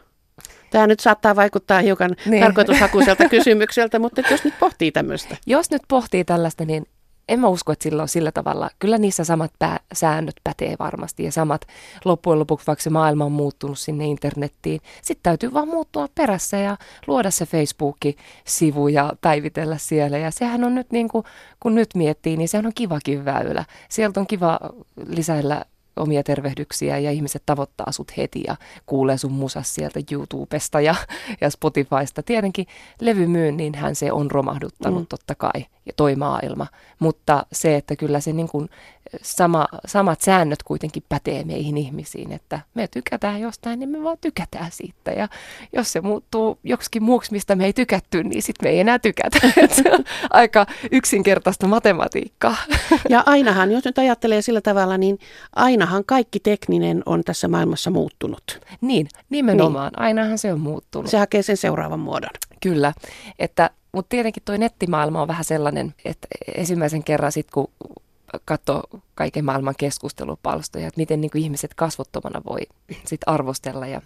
Tämä 0.71 0.87
nyt 0.87 0.99
saattaa 0.99 1.35
vaikuttaa 1.35 1.79
hiukan 1.79 2.15
niin. 2.25 2.43
tarkoitushakuiselta 2.43 3.29
kysymykseltä, 3.35 3.99
mutta 3.99 4.21
jos 4.31 4.43
nyt 4.43 4.53
pohtii 4.59 4.91
tämmöistä. 4.91 5.37
Jos 5.45 5.71
nyt 5.71 5.81
pohtii 5.87 6.23
tällaista, 6.23 6.65
niin 6.65 6.85
en 7.29 7.39
mä 7.39 7.47
usko, 7.47 7.71
että 7.71 7.83
sillä 7.83 8.01
on 8.01 8.07
sillä 8.07 8.31
tavalla. 8.31 8.69
Kyllä 8.79 8.97
niissä 8.97 9.23
samat 9.23 9.51
pää, 9.59 9.79
säännöt 9.93 10.35
pätee 10.43 10.75
varmasti 10.79 11.23
ja 11.23 11.31
samat 11.31 11.61
loppujen 12.05 12.39
lopuksi, 12.39 12.67
vaikka 12.67 12.83
se 12.83 12.89
maailma 12.89 13.25
on 13.25 13.31
muuttunut 13.31 13.79
sinne 13.79 14.05
internettiin. 14.05 14.81
Sitten 15.01 15.23
täytyy 15.23 15.53
vaan 15.53 15.67
muuttua 15.67 16.07
perässä 16.15 16.57
ja 16.57 16.77
luoda 17.07 17.31
se 17.31 17.45
Facebook-sivu 17.45 18.87
ja 18.87 19.13
päivitellä 19.21 19.77
siellä. 19.77 20.17
Ja 20.17 20.31
sehän 20.31 20.63
on 20.63 20.75
nyt 20.75 20.91
niin 20.91 21.07
kuin, 21.07 21.25
kun 21.59 21.75
nyt 21.75 21.89
miettii, 21.95 22.37
niin 22.37 22.49
sehän 22.49 22.65
on 22.65 22.71
kivakin 22.75 23.25
väylä. 23.25 23.65
Sieltä 23.89 24.19
on 24.19 24.27
kiva 24.27 24.59
lisäillä 25.07 25.65
omia 25.95 26.23
tervehdyksiä 26.23 26.97
ja 26.97 27.11
ihmiset 27.11 27.43
tavoittaa 27.45 27.91
sut 27.91 28.17
heti 28.17 28.43
ja 28.47 28.55
kuulee 28.85 29.17
sun 29.17 29.31
musas 29.31 29.75
sieltä 29.75 29.99
YouTubesta 30.11 30.81
ja, 30.81 30.95
ja 31.41 31.49
Spotifysta. 31.49 32.23
Tietenkin 32.23 32.67
levymyynninhän 33.01 33.95
se 33.95 34.11
on 34.11 34.31
romahduttanut 34.31 35.01
mm. 35.01 35.07
totta 35.07 35.35
kai 35.35 35.65
ja 35.85 35.93
toi 35.95 36.15
maailma, 36.15 36.67
mutta 36.99 37.45
se, 37.51 37.75
että 37.75 37.95
kyllä 37.95 38.19
se 38.19 38.33
niin 38.33 38.47
kuin 38.49 38.69
sama, 39.21 39.67
samat 39.85 40.21
säännöt 40.21 40.63
kuitenkin 40.63 41.03
pätee 41.09 41.43
meihin 41.43 41.77
ihmisiin, 41.77 42.31
että 42.31 42.59
me 42.73 42.87
tykätään 42.87 43.41
jostain, 43.41 43.79
niin 43.79 43.89
me 43.89 44.03
vaan 44.03 44.17
tykätään 44.21 44.71
siitä. 44.71 45.11
Ja 45.11 45.27
jos 45.73 45.91
se 45.91 46.01
muuttuu 46.01 46.59
joksikin 46.63 47.03
muuksi, 47.03 47.31
mistä 47.31 47.55
me 47.55 47.65
ei 47.65 47.73
tykätty, 47.73 48.23
niin 48.23 48.43
sitten 48.43 48.67
me 48.67 48.71
ei 48.71 48.79
enää 48.79 48.99
tykätä. 48.99 49.39
se 49.83 49.91
on 49.91 50.03
aika 50.29 50.65
yksinkertaista 50.91 51.67
matematiikkaa. 51.67 52.55
Ja 53.09 53.23
ainahan, 53.25 53.71
jos 53.71 53.85
nyt 53.85 53.97
ajattelee 53.97 54.41
sillä 54.41 54.61
tavalla, 54.61 54.97
niin 54.97 55.19
ainahan 55.55 56.05
kaikki 56.05 56.39
tekninen 56.39 57.03
on 57.05 57.23
tässä 57.23 57.47
maailmassa 57.47 57.89
muuttunut. 57.89 58.59
Niin, 58.81 59.07
nimenomaan. 59.29 59.91
Niin. 59.91 60.01
Ainahan 60.01 60.37
se 60.37 60.53
on 60.53 60.59
muuttunut. 60.59 61.11
Se 61.11 61.17
hakee 61.17 61.41
sen 61.41 61.57
seuraavan 61.57 61.99
muodon. 61.99 62.29
Kyllä, 62.61 62.93
että 63.39 63.69
mutta 63.91 64.09
tietenkin 64.09 64.43
tuo 64.45 64.57
nettimaailma 64.57 65.21
on 65.21 65.27
vähän 65.27 65.43
sellainen, 65.43 65.93
että 66.05 66.27
ensimmäisen 66.55 67.03
kerran 67.03 67.31
sitten 67.31 67.53
kun 67.53 67.71
katsoo 68.45 68.83
kaiken 69.15 69.45
maailman 69.45 69.75
keskustelupalstoja, 69.77 70.87
että 70.87 71.01
miten 71.01 71.21
niin 71.21 71.31
kuin 71.31 71.43
ihmiset 71.43 71.73
kasvottomana 71.73 72.41
voi 72.49 72.61
sit 73.09 73.21
arvostella 73.25 73.87
ja 73.87 74.01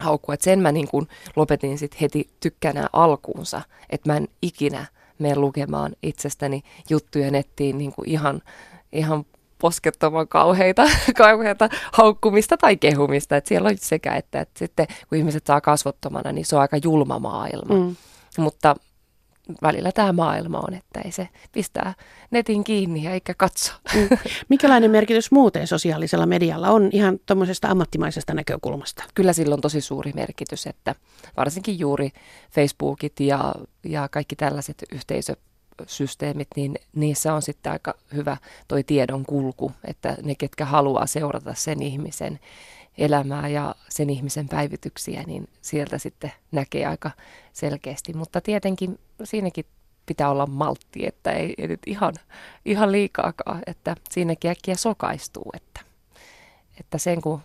haukkua. 0.00 0.34
Et 0.34 0.42
sen 0.42 0.60
mä 0.60 0.72
niin 0.72 0.88
kuin 0.88 1.08
lopetin 1.36 1.78
sit 1.78 2.00
heti 2.00 2.30
tykkänä 2.40 2.88
alkuunsa, 2.92 3.62
että 3.90 4.12
mä 4.12 4.16
en 4.16 4.28
ikinä 4.42 4.86
mene 5.18 5.36
lukemaan 5.36 5.96
itsestäni 6.02 6.62
juttuja 6.90 7.30
nettiin 7.30 7.78
niin 7.78 7.92
kuin 7.92 8.08
ihan, 8.08 8.42
ihan 8.92 9.24
poskettoman 9.58 10.28
kauheita, 10.28 10.82
kauheita 11.16 11.68
haukkumista 11.92 12.56
tai 12.56 12.76
kehumista. 12.76 13.36
Et 13.36 13.46
siellä 13.46 13.68
on 13.68 13.76
sekä, 13.78 14.16
että, 14.16 14.40
että 14.40 14.58
sitten 14.58 14.86
kun 15.08 15.18
ihmiset 15.18 15.46
saa 15.46 15.60
kasvottomana, 15.60 16.32
niin 16.32 16.46
se 16.46 16.56
on 16.56 16.62
aika 16.62 16.76
julma 16.84 17.18
maailma. 17.18 17.74
Mm. 17.74 17.96
Mutta 18.38 18.76
välillä 19.62 19.92
tämä 19.92 20.12
maailma 20.12 20.58
on, 20.58 20.74
että 20.74 21.00
ei 21.00 21.12
se 21.12 21.28
pistää 21.52 21.94
netin 22.30 22.64
kiinni 22.64 23.02
ja 23.02 23.10
eikä 23.10 23.34
katso. 23.34 23.72
Mm. 23.94 24.08
Mikälainen 24.48 24.90
merkitys 24.90 25.30
muuten 25.30 25.66
sosiaalisella 25.66 26.26
medialla 26.26 26.70
on 26.70 26.88
ihan 26.92 27.18
tuommoisesta 27.26 27.68
ammattimaisesta 27.68 28.34
näkökulmasta? 28.34 29.04
Kyllä 29.14 29.32
sillä 29.32 29.54
on 29.54 29.60
tosi 29.60 29.80
suuri 29.80 30.12
merkitys, 30.12 30.66
että 30.66 30.94
varsinkin 31.36 31.78
juuri 31.78 32.10
Facebookit 32.52 33.20
ja, 33.20 33.54
ja 33.84 34.08
kaikki 34.08 34.36
tällaiset 34.36 34.84
yhteisösysteemit, 34.92 36.48
niin 36.56 36.74
niissä 36.94 37.34
on 37.34 37.42
sitten 37.42 37.72
aika 37.72 37.94
hyvä 38.14 38.36
toi 38.68 38.84
tiedon 38.84 39.24
kulku, 39.26 39.72
että 39.84 40.16
ne, 40.22 40.34
ketkä 40.34 40.64
haluaa 40.64 41.06
seurata 41.06 41.54
sen 41.54 41.82
ihmisen 41.82 42.40
elämää 42.98 43.48
ja 43.48 43.74
sen 43.88 44.10
ihmisen 44.10 44.48
päivityksiä, 44.48 45.22
niin 45.26 45.48
sieltä 45.60 45.98
sitten 45.98 46.32
näkee 46.52 46.86
aika 46.86 47.10
selkeästi. 47.52 48.12
Mutta 48.12 48.40
tietenkin 48.40 48.98
siinäkin 49.24 49.64
pitää 50.06 50.30
olla 50.30 50.46
maltti, 50.46 51.06
että 51.06 51.32
ei, 51.32 51.54
ei 51.58 51.68
nyt 51.68 51.80
ihan, 51.86 52.14
ihan 52.64 52.92
liikaakaan, 52.92 53.62
että 53.66 53.96
siinäkin 54.10 54.50
äkkiä 54.50 54.74
sokaistuu, 54.74 55.50
että, 55.54 55.80
että 56.80 56.98
sen 56.98 57.20
kun 57.20 57.40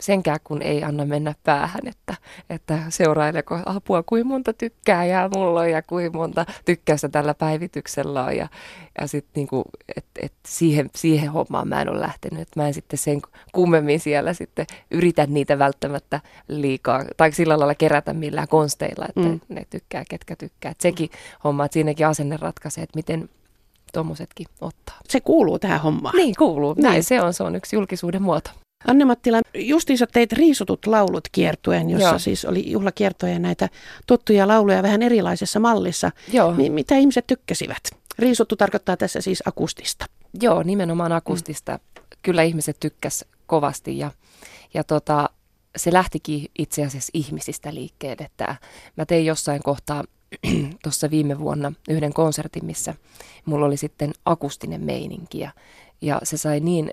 senkään 0.00 0.38
kun 0.44 0.62
ei 0.62 0.84
anna 0.84 1.04
mennä 1.04 1.34
päähän, 1.44 1.86
että, 1.86 2.14
että 2.50 2.78
seuraileko 2.88 3.58
apua, 3.66 4.02
kuin 4.02 4.26
monta 4.26 4.52
tykkää 4.52 5.04
ja 5.04 5.30
mulla 5.34 5.60
on 5.60 5.70
ja 5.70 5.82
kuin 5.82 6.16
monta 6.16 6.46
tykkäystä 6.64 7.08
tällä 7.08 7.34
päivityksellä 7.34 8.24
on. 8.24 8.36
Ja, 8.36 8.48
ja 9.00 9.06
sitten 9.06 9.32
niinku, 9.34 9.64
et, 9.96 10.04
et 10.22 10.32
siihen, 10.46 10.90
siihen 10.96 11.32
hommaan 11.32 11.68
mä 11.68 11.82
en 11.82 11.90
ole 11.90 12.00
lähtenyt, 12.00 12.40
että 12.40 12.60
mä 12.60 12.66
en 12.66 12.74
sitten 12.74 12.98
sen 12.98 13.20
kummemmin 13.52 14.00
siellä 14.00 14.34
sitten 14.34 14.66
yritä 14.90 15.26
niitä 15.26 15.58
välttämättä 15.58 16.20
liikaa, 16.48 17.04
tai 17.16 17.32
sillä 17.32 17.58
lailla 17.58 17.74
kerätä 17.74 18.12
millään 18.12 18.48
konsteilla, 18.48 19.06
että 19.08 19.28
mm. 19.28 19.40
ne 19.48 19.66
tykkää, 19.70 20.04
ketkä 20.10 20.36
tykkää. 20.36 20.70
Et 20.70 20.80
sekin 20.80 21.10
homma, 21.44 21.64
että 21.64 21.72
siinäkin 21.72 22.06
asenne 22.06 22.36
ratkaisee, 22.36 22.84
että 22.84 22.98
miten 22.98 23.28
tuommoisetkin 23.92 24.46
ottaa. 24.60 24.96
Se 25.08 25.20
kuuluu 25.20 25.58
tähän 25.58 25.80
hommaan. 25.80 26.16
Niin 26.16 26.34
kuuluu, 26.38 26.74
näin, 26.74 26.92
näin 26.92 27.04
se 27.04 27.22
on, 27.22 27.34
se 27.34 27.42
on 27.42 27.56
yksi 27.56 27.76
julkisuuden 27.76 28.22
muoto. 28.22 28.50
Anne-Mattila, 28.86 29.40
justiinsa 29.54 30.06
teit 30.06 30.32
riisutut 30.32 30.86
laulut 30.86 31.28
kiertuen, 31.32 31.90
jossa 31.90 32.08
Joo. 32.08 32.18
siis 32.18 32.44
oli 32.44 32.70
juhlakiertoja 32.70 33.38
näitä 33.38 33.68
tuttuja 34.06 34.48
lauluja 34.48 34.82
vähän 34.82 35.02
erilaisessa 35.02 35.60
mallissa. 35.60 36.10
Joo. 36.32 36.52
M- 36.52 36.72
mitä 36.72 36.96
ihmiset 36.96 37.26
tykkäsivät? 37.26 37.82
Riisuttu 38.18 38.56
tarkoittaa 38.56 38.96
tässä 38.96 39.20
siis 39.20 39.42
akustista. 39.46 40.06
Joo, 40.42 40.62
nimenomaan 40.62 41.12
akustista. 41.12 41.72
Mm. 41.72 42.02
Kyllä 42.22 42.42
ihmiset 42.42 42.76
tykkäs 42.80 43.24
kovasti 43.46 43.98
ja, 43.98 44.10
ja 44.74 44.84
tota, 44.84 45.30
se 45.76 45.92
lähtikin 45.92 46.46
itse 46.58 46.84
asiassa 46.86 47.10
ihmisistä 47.14 47.74
liikkeelle. 47.74 48.24
Että 48.24 48.56
mä 48.96 49.06
tein 49.06 49.26
jossain 49.26 49.62
kohtaa 49.62 50.04
tuossa 50.82 51.10
viime 51.10 51.38
vuonna 51.38 51.72
yhden 51.88 52.12
konsertin, 52.12 52.64
missä 52.64 52.94
mulla 53.44 53.66
oli 53.66 53.76
sitten 53.76 54.12
akustinen 54.24 54.84
meininki 54.84 55.38
ja, 55.38 55.50
ja 56.00 56.20
se 56.22 56.36
sai 56.36 56.60
niin 56.60 56.90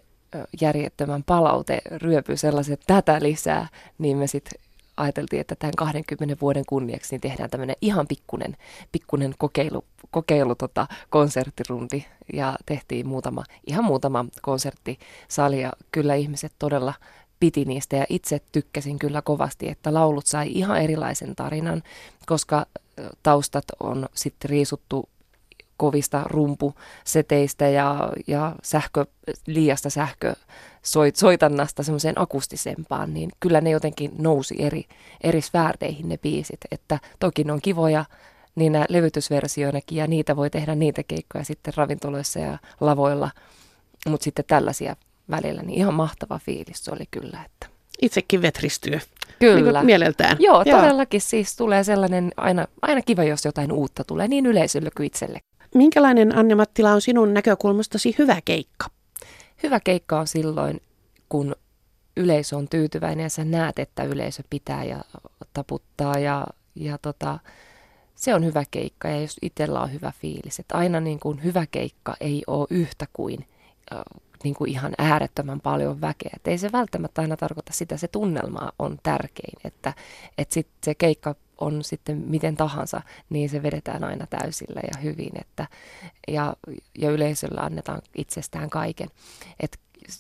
järjettömän 0.61 1.23
palaute 1.23 1.81
ryöpy 1.91 2.37
sellaiset 2.37 2.81
tätä 2.87 3.19
lisää, 3.21 3.67
niin 3.97 4.17
me 4.17 4.27
sitten 4.27 4.59
ajateltiin, 4.97 5.39
että 5.39 5.55
tämän 5.55 5.73
20 5.77 6.35
vuoden 6.41 6.63
kunniaksi 6.67 7.13
niin 7.13 7.21
tehdään 7.21 7.49
tämmöinen 7.49 7.75
ihan 7.81 8.07
pikkunen, 8.07 8.57
pikkunen 8.91 9.33
kokeilu, 9.37 9.85
kokeilu 10.11 10.55
tota, 10.55 10.87
konserttirundi. 11.09 12.05
Ja 12.33 12.55
tehtiin 12.65 13.07
muutama, 13.07 13.43
ihan 13.67 13.85
muutama 13.85 14.25
konserttisali 14.41 15.61
ja 15.61 15.71
kyllä 15.91 16.15
ihmiset 16.15 16.51
todella 16.59 16.93
piti 17.39 17.65
niistä. 17.65 17.95
Ja 17.95 18.05
itse 18.09 18.41
tykkäsin 18.51 18.99
kyllä 18.99 19.21
kovasti, 19.21 19.69
että 19.69 19.93
laulut 19.93 20.25
sai 20.25 20.51
ihan 20.51 20.81
erilaisen 20.81 21.35
tarinan, 21.35 21.83
koska 22.25 22.65
taustat 23.23 23.65
on 23.79 24.09
sitten 24.13 24.49
riisuttu 24.49 25.09
kovista 25.77 26.23
rumpuseteistä 26.25 27.69
ja, 27.69 28.09
ja 28.27 28.55
sähkö, 28.63 29.05
liiasta 29.47 29.89
sähkö 29.89 30.35
soitannasta 31.13 31.83
semmoiseen 31.83 32.21
akustisempaan, 32.21 33.13
niin 33.13 33.29
kyllä 33.39 33.61
ne 33.61 33.69
jotenkin 33.69 34.11
nousi 34.17 34.55
eri, 34.59 34.85
eri 35.23 35.41
sfäärdeihin 35.41 36.09
ne 36.09 36.17
biisit. 36.17 36.59
Että 36.71 36.99
toki 37.19 37.43
ne 37.43 37.53
on 37.53 37.61
kivoja 37.61 38.05
niin 38.55 38.73
levytysversioinakin 38.89 39.97
ja 39.97 40.07
niitä 40.07 40.35
voi 40.35 40.49
tehdä 40.49 40.75
niitä 40.75 41.03
keikkoja 41.03 41.43
sitten 41.43 41.73
ravintoloissa 41.77 42.39
ja 42.39 42.57
lavoilla, 42.79 43.31
mutta 44.09 44.23
sitten 44.23 44.45
tällaisia 44.47 44.95
välillä, 45.29 45.61
niin 45.61 45.79
ihan 45.79 45.93
mahtava 45.93 46.39
fiilis 46.39 46.85
se 46.85 46.91
oli 46.91 47.05
kyllä. 47.11 47.39
Että. 47.45 47.67
Itsekin 48.01 48.41
vetristyy. 48.41 48.99
Kyllä. 49.39 49.79
Niin 49.79 49.85
mieleltään. 49.85 50.37
Joo, 50.39 50.63
Joo, 50.65 50.81
todellakin 50.81 51.21
siis 51.21 51.55
tulee 51.55 51.83
sellainen, 51.83 52.31
aina, 52.37 52.65
aina 52.81 53.01
kiva, 53.01 53.23
jos 53.23 53.45
jotain 53.45 53.71
uutta 53.71 54.03
tulee 54.03 54.27
niin 54.27 54.45
yleisölle 54.45 54.89
kuin 54.97 55.07
itselle. 55.07 55.39
Minkälainen 55.75 56.37
Anne 56.37 56.55
Mattila 56.55 56.91
on 56.91 57.01
sinun 57.01 57.33
näkökulmastasi 57.33 58.15
hyvä 58.17 58.41
keikka? 58.45 58.85
Hyvä 59.63 59.79
keikka 59.79 60.19
on 60.19 60.27
silloin, 60.27 60.81
kun 61.29 61.55
yleisö 62.17 62.57
on 62.57 62.69
tyytyväinen 62.69 63.23
ja 63.23 63.29
sä 63.29 63.45
näet, 63.45 63.79
että 63.79 64.03
yleisö 64.03 64.43
pitää 64.49 64.83
ja 64.83 65.01
taputtaa 65.53 66.19
ja, 66.19 66.47
ja 66.75 66.97
tota, 66.97 67.39
se 68.15 68.35
on 68.35 68.45
hyvä 68.45 68.63
keikka 68.71 69.07
ja 69.07 69.21
jos 69.21 69.37
itsellä 69.41 69.81
on 69.81 69.93
hyvä 69.93 70.11
fiilis. 70.21 70.59
Että 70.59 70.77
aina 70.77 70.99
niin 70.99 71.19
kuin 71.19 71.43
hyvä 71.43 71.65
keikka 71.71 72.15
ei 72.19 72.43
ole 72.47 72.67
yhtä 72.69 73.05
kuin, 73.13 73.47
äh, 73.93 74.01
niin 74.43 74.55
kuin 74.55 74.71
ihan 74.71 74.93
äärettömän 74.97 75.61
paljon 75.61 76.01
väkeä. 76.01 76.31
Et 76.35 76.47
ei 76.47 76.57
se 76.57 76.71
välttämättä 76.71 77.21
aina 77.21 77.37
tarkoita 77.37 77.73
sitä, 77.73 77.97
se 77.97 78.07
tunnelma 78.07 78.71
on 78.79 78.97
tärkein, 79.03 79.59
että, 79.63 79.93
että 80.37 80.53
sit 80.53 80.67
se 80.83 80.95
keikka 80.95 81.35
on 81.59 81.83
sitten 81.83 82.17
miten 82.17 82.55
tahansa, 82.55 83.01
niin 83.29 83.49
se 83.49 83.63
vedetään 83.63 84.03
aina 84.03 84.27
täysillä 84.27 84.81
ja 84.93 84.99
hyvin. 85.01 85.31
Että, 85.41 85.67
ja, 86.27 86.55
ja 86.97 87.11
yleisöllä 87.11 87.61
annetaan 87.61 88.01
itsestään 88.15 88.69
kaiken. 88.69 89.09
Et 89.59 89.79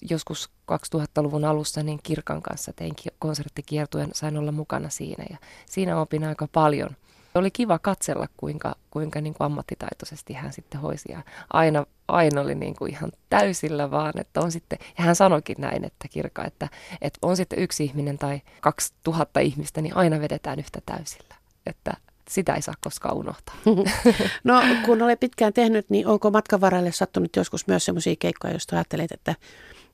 joskus 0.09 0.49
2000-luvun 0.71 1.45
alussa 1.45 1.83
niin 1.83 1.99
Kirkan 2.03 2.41
kanssa 2.41 2.73
tein 2.73 2.93
konserttikiertueen, 3.19 4.09
sain 4.13 4.37
olla 4.37 4.51
mukana 4.51 4.89
siinä 4.89 5.25
ja 5.29 5.37
siinä 5.65 6.01
opin 6.01 6.23
aika 6.23 6.47
paljon. 6.47 6.89
Oli 7.35 7.51
kiva 7.51 7.79
katsella, 7.79 8.27
kuinka, 8.37 8.75
kuinka 8.91 9.21
niin 9.21 9.33
kuin 9.33 9.45
ammattitaitoisesti 9.45 10.33
hän 10.33 10.53
sitten 10.53 10.81
hoisi 10.81 11.11
ja 11.11 11.21
aina, 11.53 11.85
aina 12.07 12.41
oli 12.41 12.55
niin 12.55 12.75
kuin 12.75 12.91
ihan 12.91 13.11
täysillä 13.29 13.91
vaan, 13.91 14.13
että 14.15 14.41
on 14.41 14.51
sitten, 14.51 14.79
ja 14.97 15.03
hän 15.03 15.15
sanoikin 15.15 15.55
näin, 15.59 15.85
että 15.85 16.07
Kirka, 16.07 16.45
että, 16.45 16.69
että 17.01 17.19
on 17.21 17.37
sitten 17.37 17.59
yksi 17.59 17.83
ihminen 17.83 18.17
tai 18.17 18.41
2000 18.61 19.39
ihmistä, 19.39 19.81
niin 19.81 19.97
aina 19.97 20.19
vedetään 20.19 20.59
yhtä 20.59 20.79
täysillä, 20.85 21.35
että 21.65 21.93
sitä 22.29 22.53
ei 22.53 22.61
saa 22.61 22.73
koskaan 22.81 23.17
unohtaa. 23.17 23.55
No 24.43 24.61
kun 24.85 25.01
olet 25.01 25.19
pitkään 25.19 25.53
tehnyt, 25.53 25.89
niin 25.89 26.07
onko 26.07 26.31
matkan 26.31 26.61
varalle 26.61 26.91
sattunut 26.91 27.35
joskus 27.35 27.67
myös 27.67 27.85
sellaisia 27.85 28.15
keikkoja, 28.19 28.53
joista 28.53 28.75
ajattelet, 28.75 29.11
että 29.11 29.35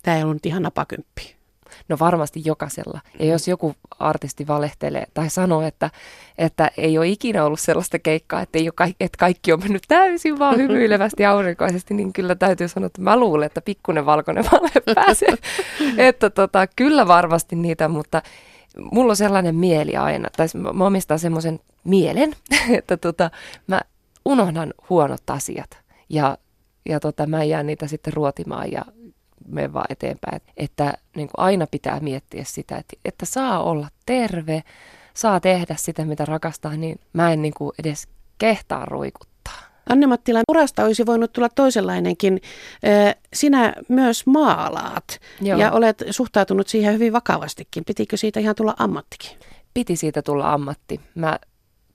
tämä 0.04 0.18
ei 0.18 0.24
ollut 0.24 0.46
ihan 0.46 0.64
napakymppi? 0.64 1.41
No 1.90 1.98
varmasti 2.00 2.42
jokaisella. 2.46 3.02
Ja 3.20 3.26
jos 3.26 3.48
joku 3.48 3.76
artisti 4.00 4.48
valehtelee 4.48 5.06
tai 5.14 5.30
sanoo, 5.30 5.62
että, 5.62 5.90
että 6.38 6.72
ei 6.78 6.98
ole 6.98 7.08
ikinä 7.08 7.46
ollut 7.46 7.60
sellaista 7.60 8.00
keikkaa, 8.00 8.42
että, 8.42 8.60
ei 8.60 8.68
ole 8.68 8.74
kaikki, 8.76 9.04
että 9.04 9.18
kaikki 9.18 9.54
on 9.54 9.60
mennyt 9.60 9.84
täysin 9.88 10.40
vaan 10.40 10.58
hymyilevästi 10.58 11.26
aurinkoisesti, 11.26 11.94
niin 11.94 12.14
kyllä 12.14 12.36
täytyy 12.36 12.68
sanoa, 12.68 12.88
että 12.88 13.02
mä 13.02 13.18
luulen, 13.20 13.46
että 13.46 13.62
pikkuinen 13.62 14.06
valkoinen 14.06 14.46
vale 14.52 14.70
pääsee. 14.96 15.36
että 15.98 16.30
tota, 16.30 16.68
kyllä 16.76 17.08
varmasti 17.08 17.56
niitä, 17.56 17.88
mutta 17.88 18.22
mulla 18.92 19.12
on 19.12 19.16
sellainen 19.16 19.56
mieli 19.56 19.96
aina, 19.96 20.30
tai 20.38 20.48
mä 20.74 20.86
omistan 20.86 21.20
semmoisen 21.20 21.60
mielen, 21.84 22.36
että 22.78 22.98
tota, 22.98 23.32
mä 23.68 23.82
unohdan 24.26 24.74
huonot 24.90 25.30
asiat 25.30 25.80
ja, 26.10 26.38
ja 26.90 27.00
tota, 27.00 27.28
mä 27.28 27.44
jään 27.44 27.68
niitä 27.68 27.88
sitten 27.88 28.14
ruotimaan 28.14 28.72
ja 28.72 28.86
mene 29.48 29.74
vaan 29.74 29.86
eteenpäin. 29.90 30.42
Että 30.58 30.94
niin 31.16 31.28
kuin 31.28 31.46
aina 31.46 31.68
pitää 31.72 32.00
miettiä 32.00 32.44
sitä, 32.44 32.78
että, 32.78 32.94
että 33.06 33.26
saa 33.26 33.64
olla 33.64 33.88
terve, 34.06 34.64
saa 35.14 35.40
tehdä 35.40 35.76
sitä, 35.78 36.06
mitä 36.06 36.26
rakastaa, 36.26 36.76
niin 36.76 37.00
mä 37.14 37.34
en 37.34 37.42
niin 37.42 37.54
kuin 37.54 37.72
edes 37.80 38.08
kehtaa 38.38 38.86
ruikuttaa. 38.86 39.32
Anne-Mattilan 39.90 40.44
urasta 40.48 40.84
olisi 40.84 41.06
voinut 41.06 41.34
tulla 41.34 41.50
toisenlainenkin. 41.50 42.42
Sinä 43.34 43.74
myös 43.88 44.26
maalaat 44.26 45.20
Joo. 45.42 45.60
ja 45.60 45.72
olet 45.72 46.04
suhtautunut 46.10 46.68
siihen 46.68 46.94
hyvin 46.94 47.14
vakavastikin. 47.14 47.86
Pitikö 47.86 48.18
siitä 48.18 48.40
ihan 48.40 48.56
tulla 48.56 48.76
ammattikin? 48.80 49.38
Piti 49.74 49.96
siitä 49.96 50.22
tulla 50.22 50.54
ammatti. 50.54 51.02
Mä 51.16 51.40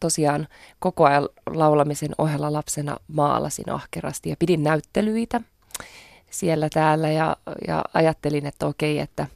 tosiaan 0.00 0.48
koko 0.78 1.04
ajan 1.04 1.28
laulamisen 1.46 2.10
ohella 2.18 2.52
lapsena 2.52 2.96
maalasin 3.08 3.70
ahkerasti 3.70 4.30
ja 4.30 4.36
pidin 4.38 4.62
näyttelyitä– 4.62 5.40
siellä 6.30 6.68
täällä 6.72 7.10
ja, 7.10 7.36
ja 7.68 7.84
ajattelin, 7.94 8.46
että 8.46 8.66
okei, 8.66 8.98
että, 8.98 9.26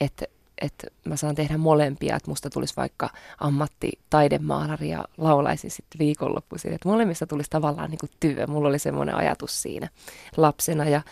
että, 0.00 0.26
että 0.60 0.86
mä 1.04 1.16
saan 1.16 1.34
tehdä 1.34 1.58
molempia, 1.58 2.16
että 2.16 2.30
musta 2.30 2.50
tulisi 2.50 2.76
vaikka 2.76 3.10
ammattitaidemaalari 3.40 4.88
ja 4.88 5.04
laulaisin 5.18 5.70
sitten 5.70 5.98
viikonloppuisin, 5.98 6.72
että 6.72 6.88
molemmista 6.88 7.26
tulisi 7.26 7.50
tavallaan 7.50 7.90
niin 7.90 7.98
kuin 7.98 8.10
työ. 8.20 8.46
Mulla 8.46 8.68
oli 8.68 8.78
semmoinen 8.78 9.14
ajatus 9.14 9.62
siinä 9.62 9.88
lapsena 10.36 10.84
ja, 10.84 11.02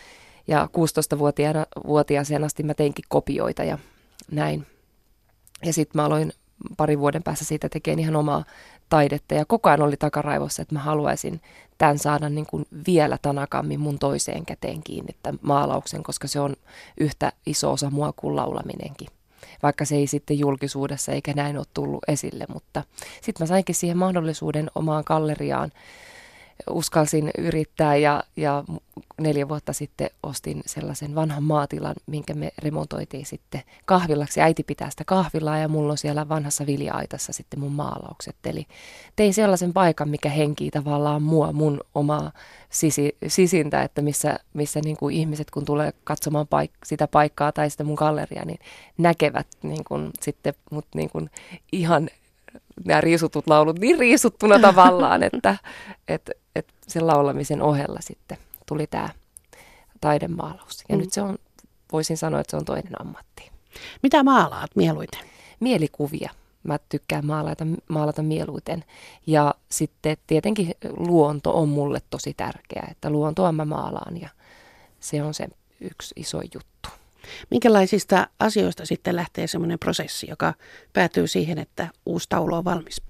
ja 0.47 0.69
16-vuotiaana 0.73 2.47
asti 2.47 2.63
mä 2.63 2.75
teinkin 2.75 3.05
kopioita 3.09 3.65
ja 3.65 3.79
näin. 4.31 4.67
Ja 5.65 5.73
sitten 5.73 5.99
mä 5.99 6.05
aloin 6.07 6.33
pari 6.77 6.99
vuoden 6.99 7.23
päässä 7.23 7.45
siitä 7.45 7.69
tekee 7.69 7.95
ihan 7.95 8.17
omaa 8.17 8.45
taidetta. 8.89 9.35
Ja 9.35 9.45
koko 9.45 9.69
ajan 9.69 9.83
oli 9.83 9.97
takaraivossa, 9.97 10.63
että 10.63 10.75
mä 10.75 10.81
haluaisin 10.81 11.41
tämän 11.79 11.99
saada 11.99 12.29
niin 12.29 12.47
kuin 12.47 12.67
vielä 12.87 13.19
tanakammin 13.23 13.81
mun 13.81 13.99
toiseen 13.99 14.47
käteen 14.47 14.83
kiinni 14.83 15.17
tämän 15.23 15.39
maalauksen, 15.43 16.03
koska 16.03 16.29
se 16.29 16.41
on 16.41 16.57
yhtä 17.01 17.33
iso 17.47 17.73
osa 17.73 17.91
mua 17.91 18.13
kuin 18.17 18.37
laulaminenkin. 18.37 19.09
Vaikka 19.63 19.85
se 19.85 19.97
ei 19.97 20.07
sitten 20.07 20.39
julkisuudessa 20.39 21.13
eikä 21.13 21.33
näin 21.33 21.59
ole 21.59 21.67
tullut 21.75 22.05
esille, 22.09 22.45
mutta 22.53 22.83
sitten 23.23 23.45
mä 23.45 23.47
sainkin 23.47 23.75
siihen 23.75 23.99
mahdollisuuden 23.99 24.71
omaan 24.75 25.05
galleriaan 25.07 25.73
uskalsin 26.71 27.31
yrittää 27.39 27.97
ja, 27.97 28.25
ja 28.37 28.65
neljä 29.21 29.49
vuotta 29.49 29.73
sitten 29.73 30.11
ostin 30.23 30.63
sellaisen 30.67 31.15
vanhan 31.15 31.43
maatilan, 31.43 31.95
minkä 32.07 32.35
me 32.35 32.51
remontoitiin 32.59 33.27
sitten 33.27 33.63
kahvilaksi. 33.85 34.41
Äiti 34.41 34.63
pitää 34.63 34.91
sitä 34.91 35.05
kahvilaa 35.07 35.59
ja 35.59 35.69
mulla 35.69 35.93
on 35.93 35.99
siellä 35.99 36.29
vanhassa 36.29 36.67
vilja-aitassa 36.67 37.33
sitten 37.33 37.61
mun 37.61 37.73
maalaukset. 37.73 38.37
Eli 38.45 38.67
tein 39.17 39.35
sellaisen 39.35 39.73
paikan, 39.73 40.09
mikä 40.09 40.29
henkii 40.29 40.71
tavallaan 40.71 41.23
mua, 41.23 41.53
mun 41.53 41.81
omaa 41.95 42.33
sisi, 42.71 43.17
sisintä, 43.27 43.83
että 43.83 44.03
missä, 44.03 44.39
missä 44.55 44.81
niin 44.85 44.97
kuin 44.97 45.15
ihmiset 45.15 45.51
kun 45.51 45.65
tulee 45.65 45.93
katsomaan 46.05 46.47
paik- 46.47 46.79
sitä 46.85 47.09
paikkaa 47.09 47.53
tai 47.53 47.71
sitä 47.71 47.85
mun 47.85 47.95
galleria, 47.95 48.45
niin 48.45 48.59
näkevät 48.99 49.47
niin 49.63 49.85
kuin 49.85 50.11
sitten 50.23 50.55
mut 50.71 50.87
niin 50.95 51.11
kuin 51.11 51.31
ihan 51.73 52.09
nämä 52.85 53.01
riisutut 53.01 53.47
laulut 53.47 53.79
niin 53.79 53.99
riisuttuna 53.99 54.59
tavallaan, 54.59 55.23
että, 55.33 55.57
että, 56.09 56.33
että 56.57 56.73
sen 56.89 57.07
laulamisen 57.07 57.63
ohella 57.63 57.99
sitten 58.01 58.39
tuli 58.67 58.87
tämä 58.87 59.09
taidemaalaus. 60.01 60.85
Ja 60.89 60.97
mm. 60.97 61.01
nyt 61.01 61.13
se 61.13 61.23
on, 61.23 61.39
voisin 61.93 62.17
sanoa, 62.17 62.41
että 62.41 62.51
se 62.51 62.57
on 62.57 62.65
toinen 62.65 63.01
ammatti. 63.01 63.51
Mitä 64.03 64.23
maalaat 64.23 64.71
mieluiten? 64.75 65.21
Mielikuvia. 65.61 66.31
Mä 66.63 66.79
tykkään 66.89 67.27
maalata, 67.27 67.67
maalata 67.89 68.23
mieluiten. 68.23 68.85
Ja 69.27 69.55
sitten 69.71 70.17
tietenkin 70.27 70.75
luonto 70.97 71.59
on 71.59 71.69
mulle 71.69 72.01
tosi 72.11 72.35
tärkeä, 72.35 72.89
että 72.91 73.11
luontoa 73.11 73.53
mä 73.53 73.65
maalaan 73.65 74.21
ja 74.21 74.29
se 75.01 75.23
on 75.23 75.35
se 75.35 75.49
yksi 75.81 76.15
iso 76.17 76.41
juttu. 76.55 76.89
Minkälaisista 77.51 78.27
asioista 78.41 78.87
sitten 78.87 79.17
lähtee 79.17 79.47
semmoinen 79.47 79.79
prosessi, 79.79 80.27
joka 80.31 80.55
päätyy 80.93 81.27
siihen, 81.27 81.59
että 81.59 81.89
uusi 82.07 82.27
taulu 82.29 82.55
on 82.55 82.65
valmis? 82.65 83.03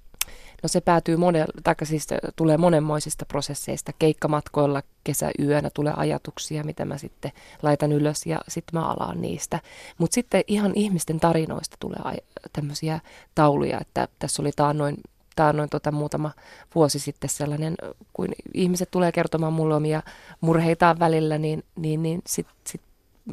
No 0.62 0.68
se 0.68 0.80
päätyy 0.80 1.16
monen, 1.16 1.46
tai 1.64 1.74
siis 1.82 2.06
tulee 2.36 2.56
monenmoisista 2.56 3.26
prosesseista. 3.26 3.92
Keikkamatkoilla 3.98 4.82
kesäyönä 5.04 5.70
tulee 5.74 5.92
ajatuksia, 5.96 6.64
mitä 6.64 6.84
mä 6.84 6.98
sitten 6.98 7.32
laitan 7.62 7.92
ylös 7.92 8.26
ja 8.26 8.38
sitten 8.48 8.80
mä 8.80 8.88
alaan 8.88 9.22
niistä. 9.22 9.60
Mutta 9.98 10.14
sitten 10.14 10.44
ihan 10.46 10.72
ihmisten 10.74 11.20
tarinoista 11.20 11.76
tulee 11.80 12.18
tämmöisiä 12.52 13.00
tauluja, 13.34 13.80
että 13.80 14.08
tässä 14.18 14.42
oli 14.42 14.50
taannoin 14.56 14.96
taannoin 15.36 15.70
tota 15.70 15.92
muutama 15.92 16.30
vuosi 16.74 16.98
sitten 16.98 17.30
sellainen, 17.30 17.74
kun 18.12 18.28
ihmiset 18.54 18.90
tulee 18.90 19.12
kertomaan 19.12 19.52
mulle 19.52 19.74
omia 19.74 20.02
murheitaan 20.40 20.98
välillä, 20.98 21.38
niin, 21.38 21.64
niin, 21.76 22.02
niin 22.02 22.22
sitten 22.26 22.54
sit 22.66 22.80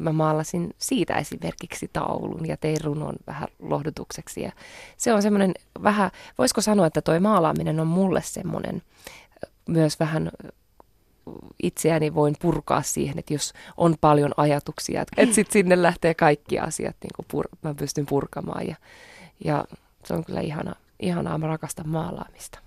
mä 0.00 0.12
maalasin 0.12 0.74
siitä 0.78 1.14
esimerkiksi 1.14 1.90
taulun 1.92 2.46
ja 2.46 2.56
tein 2.56 2.84
runon 2.84 3.14
vähän 3.26 3.48
lohdutukseksi. 3.58 4.42
Ja 4.42 4.52
se 4.96 5.14
on 5.14 5.22
semmoinen 5.22 5.54
vähän, 5.82 6.10
voisiko 6.38 6.60
sanoa, 6.60 6.86
että 6.86 7.02
toi 7.02 7.20
maalaaminen 7.20 7.80
on 7.80 7.86
mulle 7.86 8.22
semmoinen 8.22 8.82
myös 9.68 10.00
vähän 10.00 10.30
itseäni 11.62 12.14
voin 12.14 12.34
purkaa 12.40 12.82
siihen, 12.82 13.18
että 13.18 13.34
jos 13.34 13.52
on 13.76 13.94
paljon 14.00 14.32
ajatuksia, 14.36 15.02
että 15.02 15.22
et 15.22 15.32
sitten 15.32 15.52
sinne 15.52 15.82
lähtee 15.82 16.14
kaikki 16.14 16.58
asiat, 16.58 16.96
niin 17.02 17.12
kuin 17.16 17.26
pur, 17.30 17.48
mä 17.62 17.74
pystyn 17.74 18.06
purkamaan 18.06 18.66
ja, 18.66 18.76
ja 19.44 19.64
se 20.04 20.14
on 20.14 20.24
kyllä 20.24 20.40
ihana, 20.40 20.74
ihanaa, 21.00 21.38
mä 21.38 21.46
rakastan 21.46 21.88
maalaamista. 21.88 22.58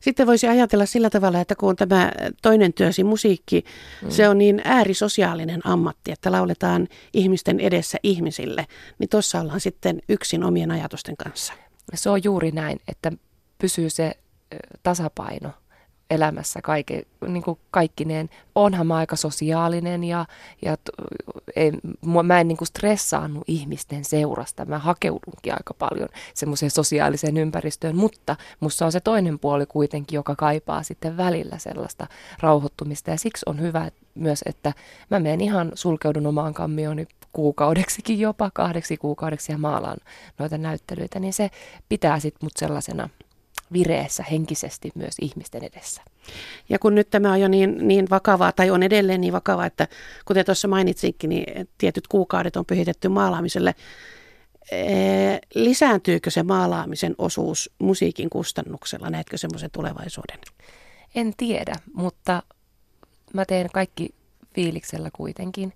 Sitten 0.00 0.26
voisi 0.26 0.48
ajatella 0.48 0.86
sillä 0.86 1.10
tavalla, 1.10 1.40
että 1.40 1.54
kun 1.54 1.76
tämä 1.76 2.12
toinen 2.42 2.72
työsi 2.72 3.04
musiikki, 3.04 3.64
mm. 4.02 4.10
se 4.10 4.28
on 4.28 4.38
niin 4.38 4.60
äärisosiaalinen 4.64 5.60
ammatti, 5.64 6.12
että 6.12 6.32
lauletaan 6.32 6.88
ihmisten 7.14 7.60
edessä 7.60 7.98
ihmisille, 8.02 8.66
niin 8.98 9.08
tuossa 9.08 9.40
ollaan 9.40 9.60
sitten 9.60 10.02
yksin 10.08 10.44
omien 10.44 10.70
ajatusten 10.70 11.16
kanssa. 11.16 11.52
Se 11.94 12.10
on 12.10 12.24
juuri 12.24 12.50
näin, 12.50 12.80
että 12.88 13.12
pysyy 13.58 13.90
se 13.90 14.14
tasapaino 14.82 15.50
elämässä 16.10 16.62
kaike, 16.62 17.02
niin 17.26 17.42
kuin 17.42 17.58
kaikkineen. 17.70 18.30
Onhan 18.54 18.86
mä 18.86 18.96
aika 18.96 19.16
sosiaalinen 19.16 20.04
ja, 20.04 20.26
ja 20.62 20.76
ei, 21.56 21.72
mä 22.24 22.40
en 22.40 22.48
niin 22.48 22.58
kuin 22.58 22.68
stressaannut 22.68 23.44
ihmisten 23.46 24.04
seurasta. 24.04 24.64
Mä 24.64 24.78
hakeudunkin 24.78 25.52
aika 25.52 25.74
paljon 25.74 26.08
semmoiseen 26.34 26.70
sosiaaliseen 26.70 27.36
ympäristöön, 27.36 27.96
mutta 27.96 28.36
musta 28.60 28.86
on 28.86 28.92
se 28.92 29.00
toinen 29.00 29.38
puoli 29.38 29.66
kuitenkin, 29.66 30.16
joka 30.16 30.36
kaipaa 30.36 30.82
sitten 30.82 31.16
välillä 31.16 31.58
sellaista 31.58 32.06
rauhoittumista. 32.40 33.10
Ja 33.10 33.18
siksi 33.18 33.42
on 33.46 33.60
hyvä 33.60 33.90
myös, 34.14 34.42
että 34.46 34.72
mä 35.10 35.20
menen 35.20 35.40
ihan 35.40 35.72
sulkeudun 35.74 36.26
omaan 36.26 36.54
kammioni 36.54 37.06
kuukaudeksikin 37.32 38.20
jopa, 38.20 38.50
kahdeksi 38.54 38.96
kuukaudeksi 38.96 39.52
ja 39.52 39.58
maalaan 39.58 39.98
noita 40.38 40.58
näyttelyitä, 40.58 41.20
niin 41.20 41.32
se 41.32 41.50
pitää 41.88 42.20
sitten 42.20 42.46
mut 42.46 42.56
sellaisena 42.56 43.08
vireessä 43.72 44.24
henkisesti 44.30 44.92
myös 44.94 45.14
ihmisten 45.20 45.64
edessä. 45.64 46.02
Ja 46.68 46.78
kun 46.78 46.94
nyt 46.94 47.10
tämä 47.10 47.32
on 47.32 47.40
jo 47.40 47.48
niin, 47.48 47.88
niin 47.88 48.06
vakavaa, 48.10 48.52
tai 48.52 48.70
on 48.70 48.82
edelleen 48.82 49.20
niin 49.20 49.32
vakavaa, 49.32 49.66
että 49.66 49.88
kuten 50.24 50.44
tuossa 50.44 50.68
mainitsinkin, 50.68 51.30
niin 51.30 51.68
tietyt 51.78 52.08
kuukaudet 52.08 52.56
on 52.56 52.66
pyhitetty 52.66 53.08
maalaamiselle. 53.08 53.74
Lisääntyykö 55.54 56.30
se 56.30 56.42
maalaamisen 56.42 57.14
osuus 57.18 57.70
musiikin 57.78 58.30
kustannuksella? 58.30 59.10
Näetkö 59.10 59.38
semmoisen 59.38 59.70
tulevaisuuden? 59.70 60.38
En 61.14 61.32
tiedä, 61.36 61.72
mutta 61.94 62.42
mä 63.34 63.44
teen 63.44 63.68
kaikki 63.72 64.14
fiiliksellä 64.54 65.10
kuitenkin, 65.12 65.72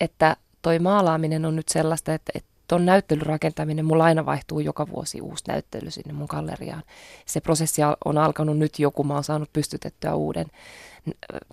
että 0.00 0.36
toi 0.62 0.78
maalaaminen 0.78 1.44
on 1.44 1.56
nyt 1.56 1.68
sellaista, 1.68 2.14
että, 2.14 2.32
että 2.34 2.51
tuon 2.68 2.86
näyttelyn 2.86 3.26
rakentaminen, 3.26 3.84
mulla 3.84 4.04
aina 4.04 4.26
vaihtuu 4.26 4.60
joka 4.60 4.86
vuosi 4.88 5.20
uusi 5.20 5.44
näyttely 5.48 5.90
sinne 5.90 6.12
mun 6.12 6.26
galleriaan. 6.30 6.82
Se 7.26 7.40
prosessi 7.40 7.82
on 8.04 8.18
alkanut 8.18 8.58
nyt 8.58 8.78
joku, 8.78 9.04
mä 9.04 9.14
oon 9.14 9.24
saanut 9.24 9.52
pystytettyä 9.52 10.14
uuden 10.14 10.46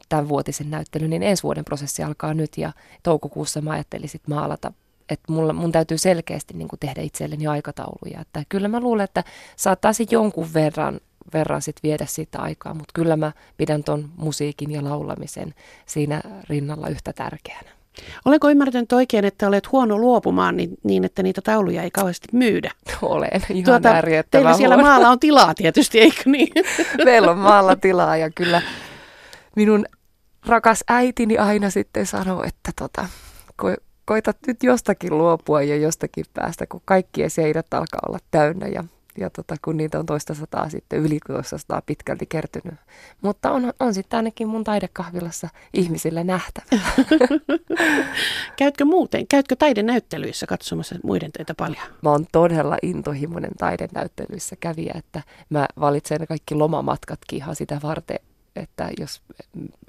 tämän 0.10 0.30
vuotisen 0.30 0.69
näyttelyn, 0.69 1.10
niin 1.10 1.24
ensi 1.24 1.43
vuoden 1.43 1.65
prosessi 1.65 2.04
alkaa 2.04 2.34
nyt 2.34 2.58
ja 2.58 2.74
toukokuussa 3.04 3.62
mä 3.62 3.72
ajattelin 3.72 4.10
sit 4.10 4.28
maalata 4.28 4.72
että 5.10 5.34
mulla, 5.34 5.54
mun 5.54 5.72
täytyy 5.72 5.98
selkeästi 5.98 6.54
niin 6.54 6.67
kuin 6.67 6.80
tehdä 6.80 7.02
itselleni 7.02 7.48
aikatauluja. 7.48 8.22
Että 8.22 8.43
kyllä 8.50 8.67
mä 8.67 8.80
luulen, 8.80 9.04
että 9.04 9.24
saattaisin 9.56 10.08
jonkun 10.12 10.54
verran, 10.54 11.00
verran 11.34 11.62
sit 11.62 11.76
viedä 11.84 12.06
siitä 12.06 12.39
aikaa, 12.39 12.74
mutta 12.74 12.91
kyllä 12.93 13.17
mä 13.17 13.32
pidän 13.58 13.84
ton 13.84 14.10
musiikin 14.17 14.72
ja 14.72 14.84
laulamisen 14.84 15.56
siinä 15.86 16.22
rinnalla 16.50 16.88
yhtä 16.88 17.13
tärkeänä. 17.13 17.78
Olenko 18.25 18.49
ymmärtänyt 18.49 18.91
oikein, 18.91 19.25
että 19.25 19.47
olet 19.47 19.71
huono 19.71 19.97
luopumaan 19.97 20.57
niin, 20.57 20.69
niin 20.83 21.03
että 21.03 21.23
niitä 21.23 21.41
tauluja 21.41 21.83
ei 21.83 21.91
kauheasti 21.91 22.27
myydä? 22.33 22.71
Olen, 23.01 23.29
ihan 23.49 23.63
tuota, 23.81 23.89
Teillä 24.31 24.53
siellä 24.53 24.75
huono. 24.75 24.89
maalla 24.89 25.09
on 25.09 25.19
tilaa 25.19 25.53
tietysti, 25.53 25.99
eikö 25.99 26.21
niin? 26.25 26.49
Meillä 27.05 27.31
on 27.31 27.38
maalla 27.38 27.75
tilaa 27.75 28.17
ja 28.17 28.29
kyllä 28.35 28.62
minun 29.55 29.85
rakas 30.45 30.83
äitini 30.89 31.38
aina 31.38 31.69
sitten 31.69 32.05
sanoo, 32.05 32.43
että 32.43 32.71
tota, 32.79 33.07
ko- 33.62 33.83
koitat 34.05 34.38
nyt 34.47 34.63
jostakin 34.63 35.17
luopua 35.17 35.62
ja 35.62 35.75
jostakin 35.75 36.25
päästä, 36.33 36.65
kun 36.67 36.81
kaikkien 36.85 37.29
seinät 37.29 37.73
alkaa 37.73 37.99
olla 38.07 38.19
täynnä 38.31 38.67
ja 38.67 38.83
ja 39.17 39.30
tota, 39.30 39.56
kun 39.62 39.78
niitä 39.78 40.00
on 40.00 40.06
toista 40.06 40.34
sataa 40.34 40.69
sitten 40.69 41.00
yli 41.00 41.19
toista 41.28 41.58
sataa 41.58 41.82
pitkälti 41.86 42.26
kertynyt. 42.26 42.76
Mutta 43.22 43.52
on, 43.52 43.74
on 43.80 43.93
sitten 43.93 44.17
ainakin 44.17 44.48
mun 44.48 44.63
taidekahvilassa 44.63 45.50
ihmisille 45.74 46.24
nähtävä. 46.24 46.82
Käytkö 48.56 48.86
muuten, 48.86 49.28
käytkö 49.28 49.56
taidenäyttelyissä 49.56 50.48
katsomassa 50.48 50.95
muiden 51.04 51.32
töitä 51.32 51.54
paljon? 51.58 51.84
Mä 52.02 52.10
oon 52.10 52.26
todella 52.32 52.78
intohimoinen 52.82 53.52
taidenäyttelyissä 53.58 54.56
kävijä, 54.56 54.93
että 54.95 55.22
mä 55.50 55.67
valitsen 55.80 56.28
kaikki 56.28 56.56
lomamatkat 56.56 57.19
ihan 57.32 57.56
sitä 57.56 57.80
varten, 57.84 58.19
että 58.56 58.89
jos 59.00 59.22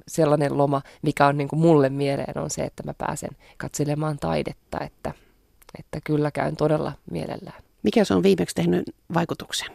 sellainen 0.09 0.59
loma, 0.59 0.83
mikä 1.03 1.27
on 1.27 1.39
niin 1.39 1.49
kuin 1.49 1.61
mulle 1.61 1.89
mieleen, 1.89 2.39
on 2.39 2.51
se, 2.51 2.63
että 2.63 2.83
mä 2.83 2.95
pääsen 2.95 3.31
katselemaan 3.57 4.19
taidetta, 4.19 4.81
että, 4.81 5.13
että 5.79 5.99
kyllä 6.05 6.31
käyn 6.31 6.57
todella 6.57 6.93
mielellään. 7.11 7.63
Mikä 7.83 8.05
se 8.05 8.15
on 8.15 8.23
viimeksi 8.23 8.55
tehnyt 8.55 8.95
vaikutuksen? 9.15 9.69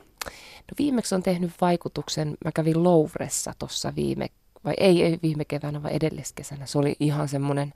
No 0.72 0.76
viimeksi 0.78 1.16
on 1.16 1.24
tehnyt 1.24 1.52
vaikutuksen, 1.62 2.38
mä 2.46 2.52
kävin 2.52 2.84
Louvressa 2.84 3.54
tuossa 3.60 3.94
viime, 3.96 4.28
vai 4.66 4.74
ei, 4.78 5.04
ei 5.04 5.20
viime 5.24 5.46
keväänä, 5.46 5.84
vai 5.84 5.96
edelliskesänä. 5.96 6.66
Se 6.66 6.78
oli 6.78 6.96
ihan 7.00 7.28
semmoinen, 7.28 7.74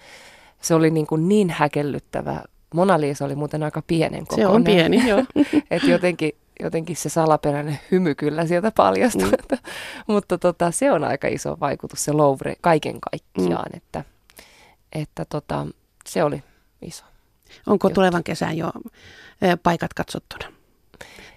se 0.62 0.76
oli 0.76 0.92
niin, 0.92 1.08
kuin 1.08 1.30
niin 1.30 1.50
häkellyttävä. 1.50 2.44
Mona 2.74 3.00
Lisa 3.00 3.26
oli 3.26 3.36
muuten 3.36 3.64
aika 3.64 3.82
pienen 3.88 4.28
kokoinen. 4.28 4.52
Se 4.52 4.56
on 4.56 4.64
pieni, 4.64 5.08
joo. 5.08 5.24
Et 5.72 5.84
jotenkin, 5.84 6.32
jotenkin 6.60 6.96
se 6.96 7.10
salaperäinen 7.10 7.80
hymy 7.92 8.16
kyllä 8.16 8.46
sieltä 8.46 8.72
paljastui. 8.72 9.32
Mm. 9.32 9.58
Mutta 10.08 10.38
tota, 10.38 10.72
se 10.72 10.92
on 10.92 11.04
aika 11.04 11.28
iso 11.28 11.58
vaikutus, 11.60 12.06
se 12.06 12.12
Louvre 12.12 12.56
kaiken 12.62 12.98
kaikkiaan, 13.12 13.70
mm. 13.72 13.78
että, 13.78 14.04
että 14.94 15.26
tota, 15.26 15.68
se 16.06 16.24
oli 16.24 16.44
iso. 16.82 17.04
Onko 17.68 17.88
juttu. 17.88 17.96
tulevan 17.96 18.24
kesän 18.24 18.58
jo 18.58 18.72
paikat 19.64 19.94
katsottuna? 19.94 20.54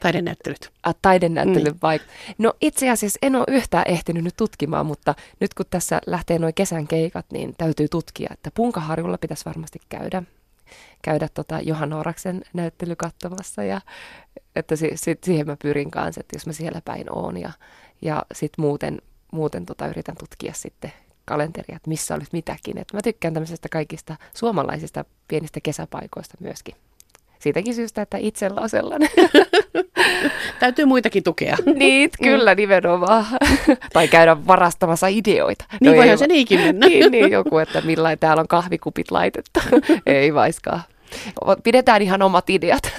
taidenäyttelyt. 0.01 0.71
Ah, 0.83 0.95
taidenäyttelyn 1.03 1.65
niin. 1.65 1.81
paik- 1.81 2.35
No 2.39 2.53
itse 2.61 2.91
asiassa 2.91 3.19
en 3.23 3.37
ole 3.37 3.45
yhtään 3.49 3.85
ehtinyt 3.87 4.25
nyt 4.25 4.37
tutkimaan, 4.37 4.87
mutta 4.87 5.15
nyt 5.41 5.55
kun 5.55 5.67
tässä 5.71 6.01
lähtee 6.07 6.39
noin 6.39 6.55
kesän 6.55 6.87
keikat, 6.89 7.27
niin 7.33 7.55
täytyy 7.59 7.89
tutkia, 7.89 8.29
että 8.33 8.51
Punkaharjulla 8.55 9.19
pitäisi 9.19 9.45
varmasti 9.45 9.79
käydä 9.89 10.23
käydä 11.03 11.29
tota 11.35 11.61
Johan 11.61 11.93
Oraksen 11.93 12.43
näyttely 12.53 12.97
katsomassa 12.97 13.65
ja 13.65 13.81
että 14.57 14.77
si, 14.77 14.91
si, 14.95 15.19
siihen 15.25 15.47
mä 15.47 15.57
pyrin 15.63 15.91
kanssa, 15.91 16.21
että 16.21 16.37
jos 16.37 16.47
mä 16.47 16.53
siellä 16.53 16.81
päin 16.85 17.07
oon 17.13 17.37
ja, 17.41 17.53
ja 18.03 18.23
sitten 18.35 18.63
muuten, 18.65 19.03
muuten 19.33 19.67
tota 19.67 19.87
yritän 19.87 20.17
tutkia 20.17 20.53
sitten 20.53 20.93
kalenteria, 21.25 21.77
että 21.77 21.89
missä 21.89 22.15
olisi 22.15 22.31
mitäkin. 22.33 22.79
Et 22.79 22.93
mä 22.93 23.01
tykkään 23.03 23.35
tämmöisestä 23.35 23.69
kaikista 23.69 24.17
suomalaisista 24.35 25.05
pienistä 25.29 25.61
kesäpaikoista 25.63 26.35
myöskin. 26.41 26.75
Siitäkin 27.43 27.75
syystä, 27.75 28.03
että 28.03 28.19
itsellä 28.21 28.61
on 28.61 28.69
sellainen. 28.69 29.09
Täytyy 30.61 30.85
muitakin 30.85 31.23
tukea. 31.23 31.57
niin, 31.75 32.11
kyllä 32.23 32.55
nimenomaan. 32.55 33.27
tai 33.93 34.09
käydä 34.09 34.37
varastamassa 34.47 35.07
ideoita. 35.07 35.65
Niin 35.81 35.91
no 35.91 35.97
voihan 35.97 36.19
se 36.19 36.27
niinkin 36.27 36.61
mennä. 36.61 36.87
niin, 36.87 37.13
niin, 37.13 37.31
joku, 37.31 37.59
että 37.59 37.81
millainen 37.81 38.19
täällä 38.19 38.41
on 38.41 38.49
kahvikupit 38.49 39.11
laitettu. 39.11 39.61
ei 40.07 40.35
vaiskaan. 40.35 40.83
Pidetään 41.65 42.03
ihan 42.03 42.23
omat 42.23 42.51
ideat. 42.51 42.93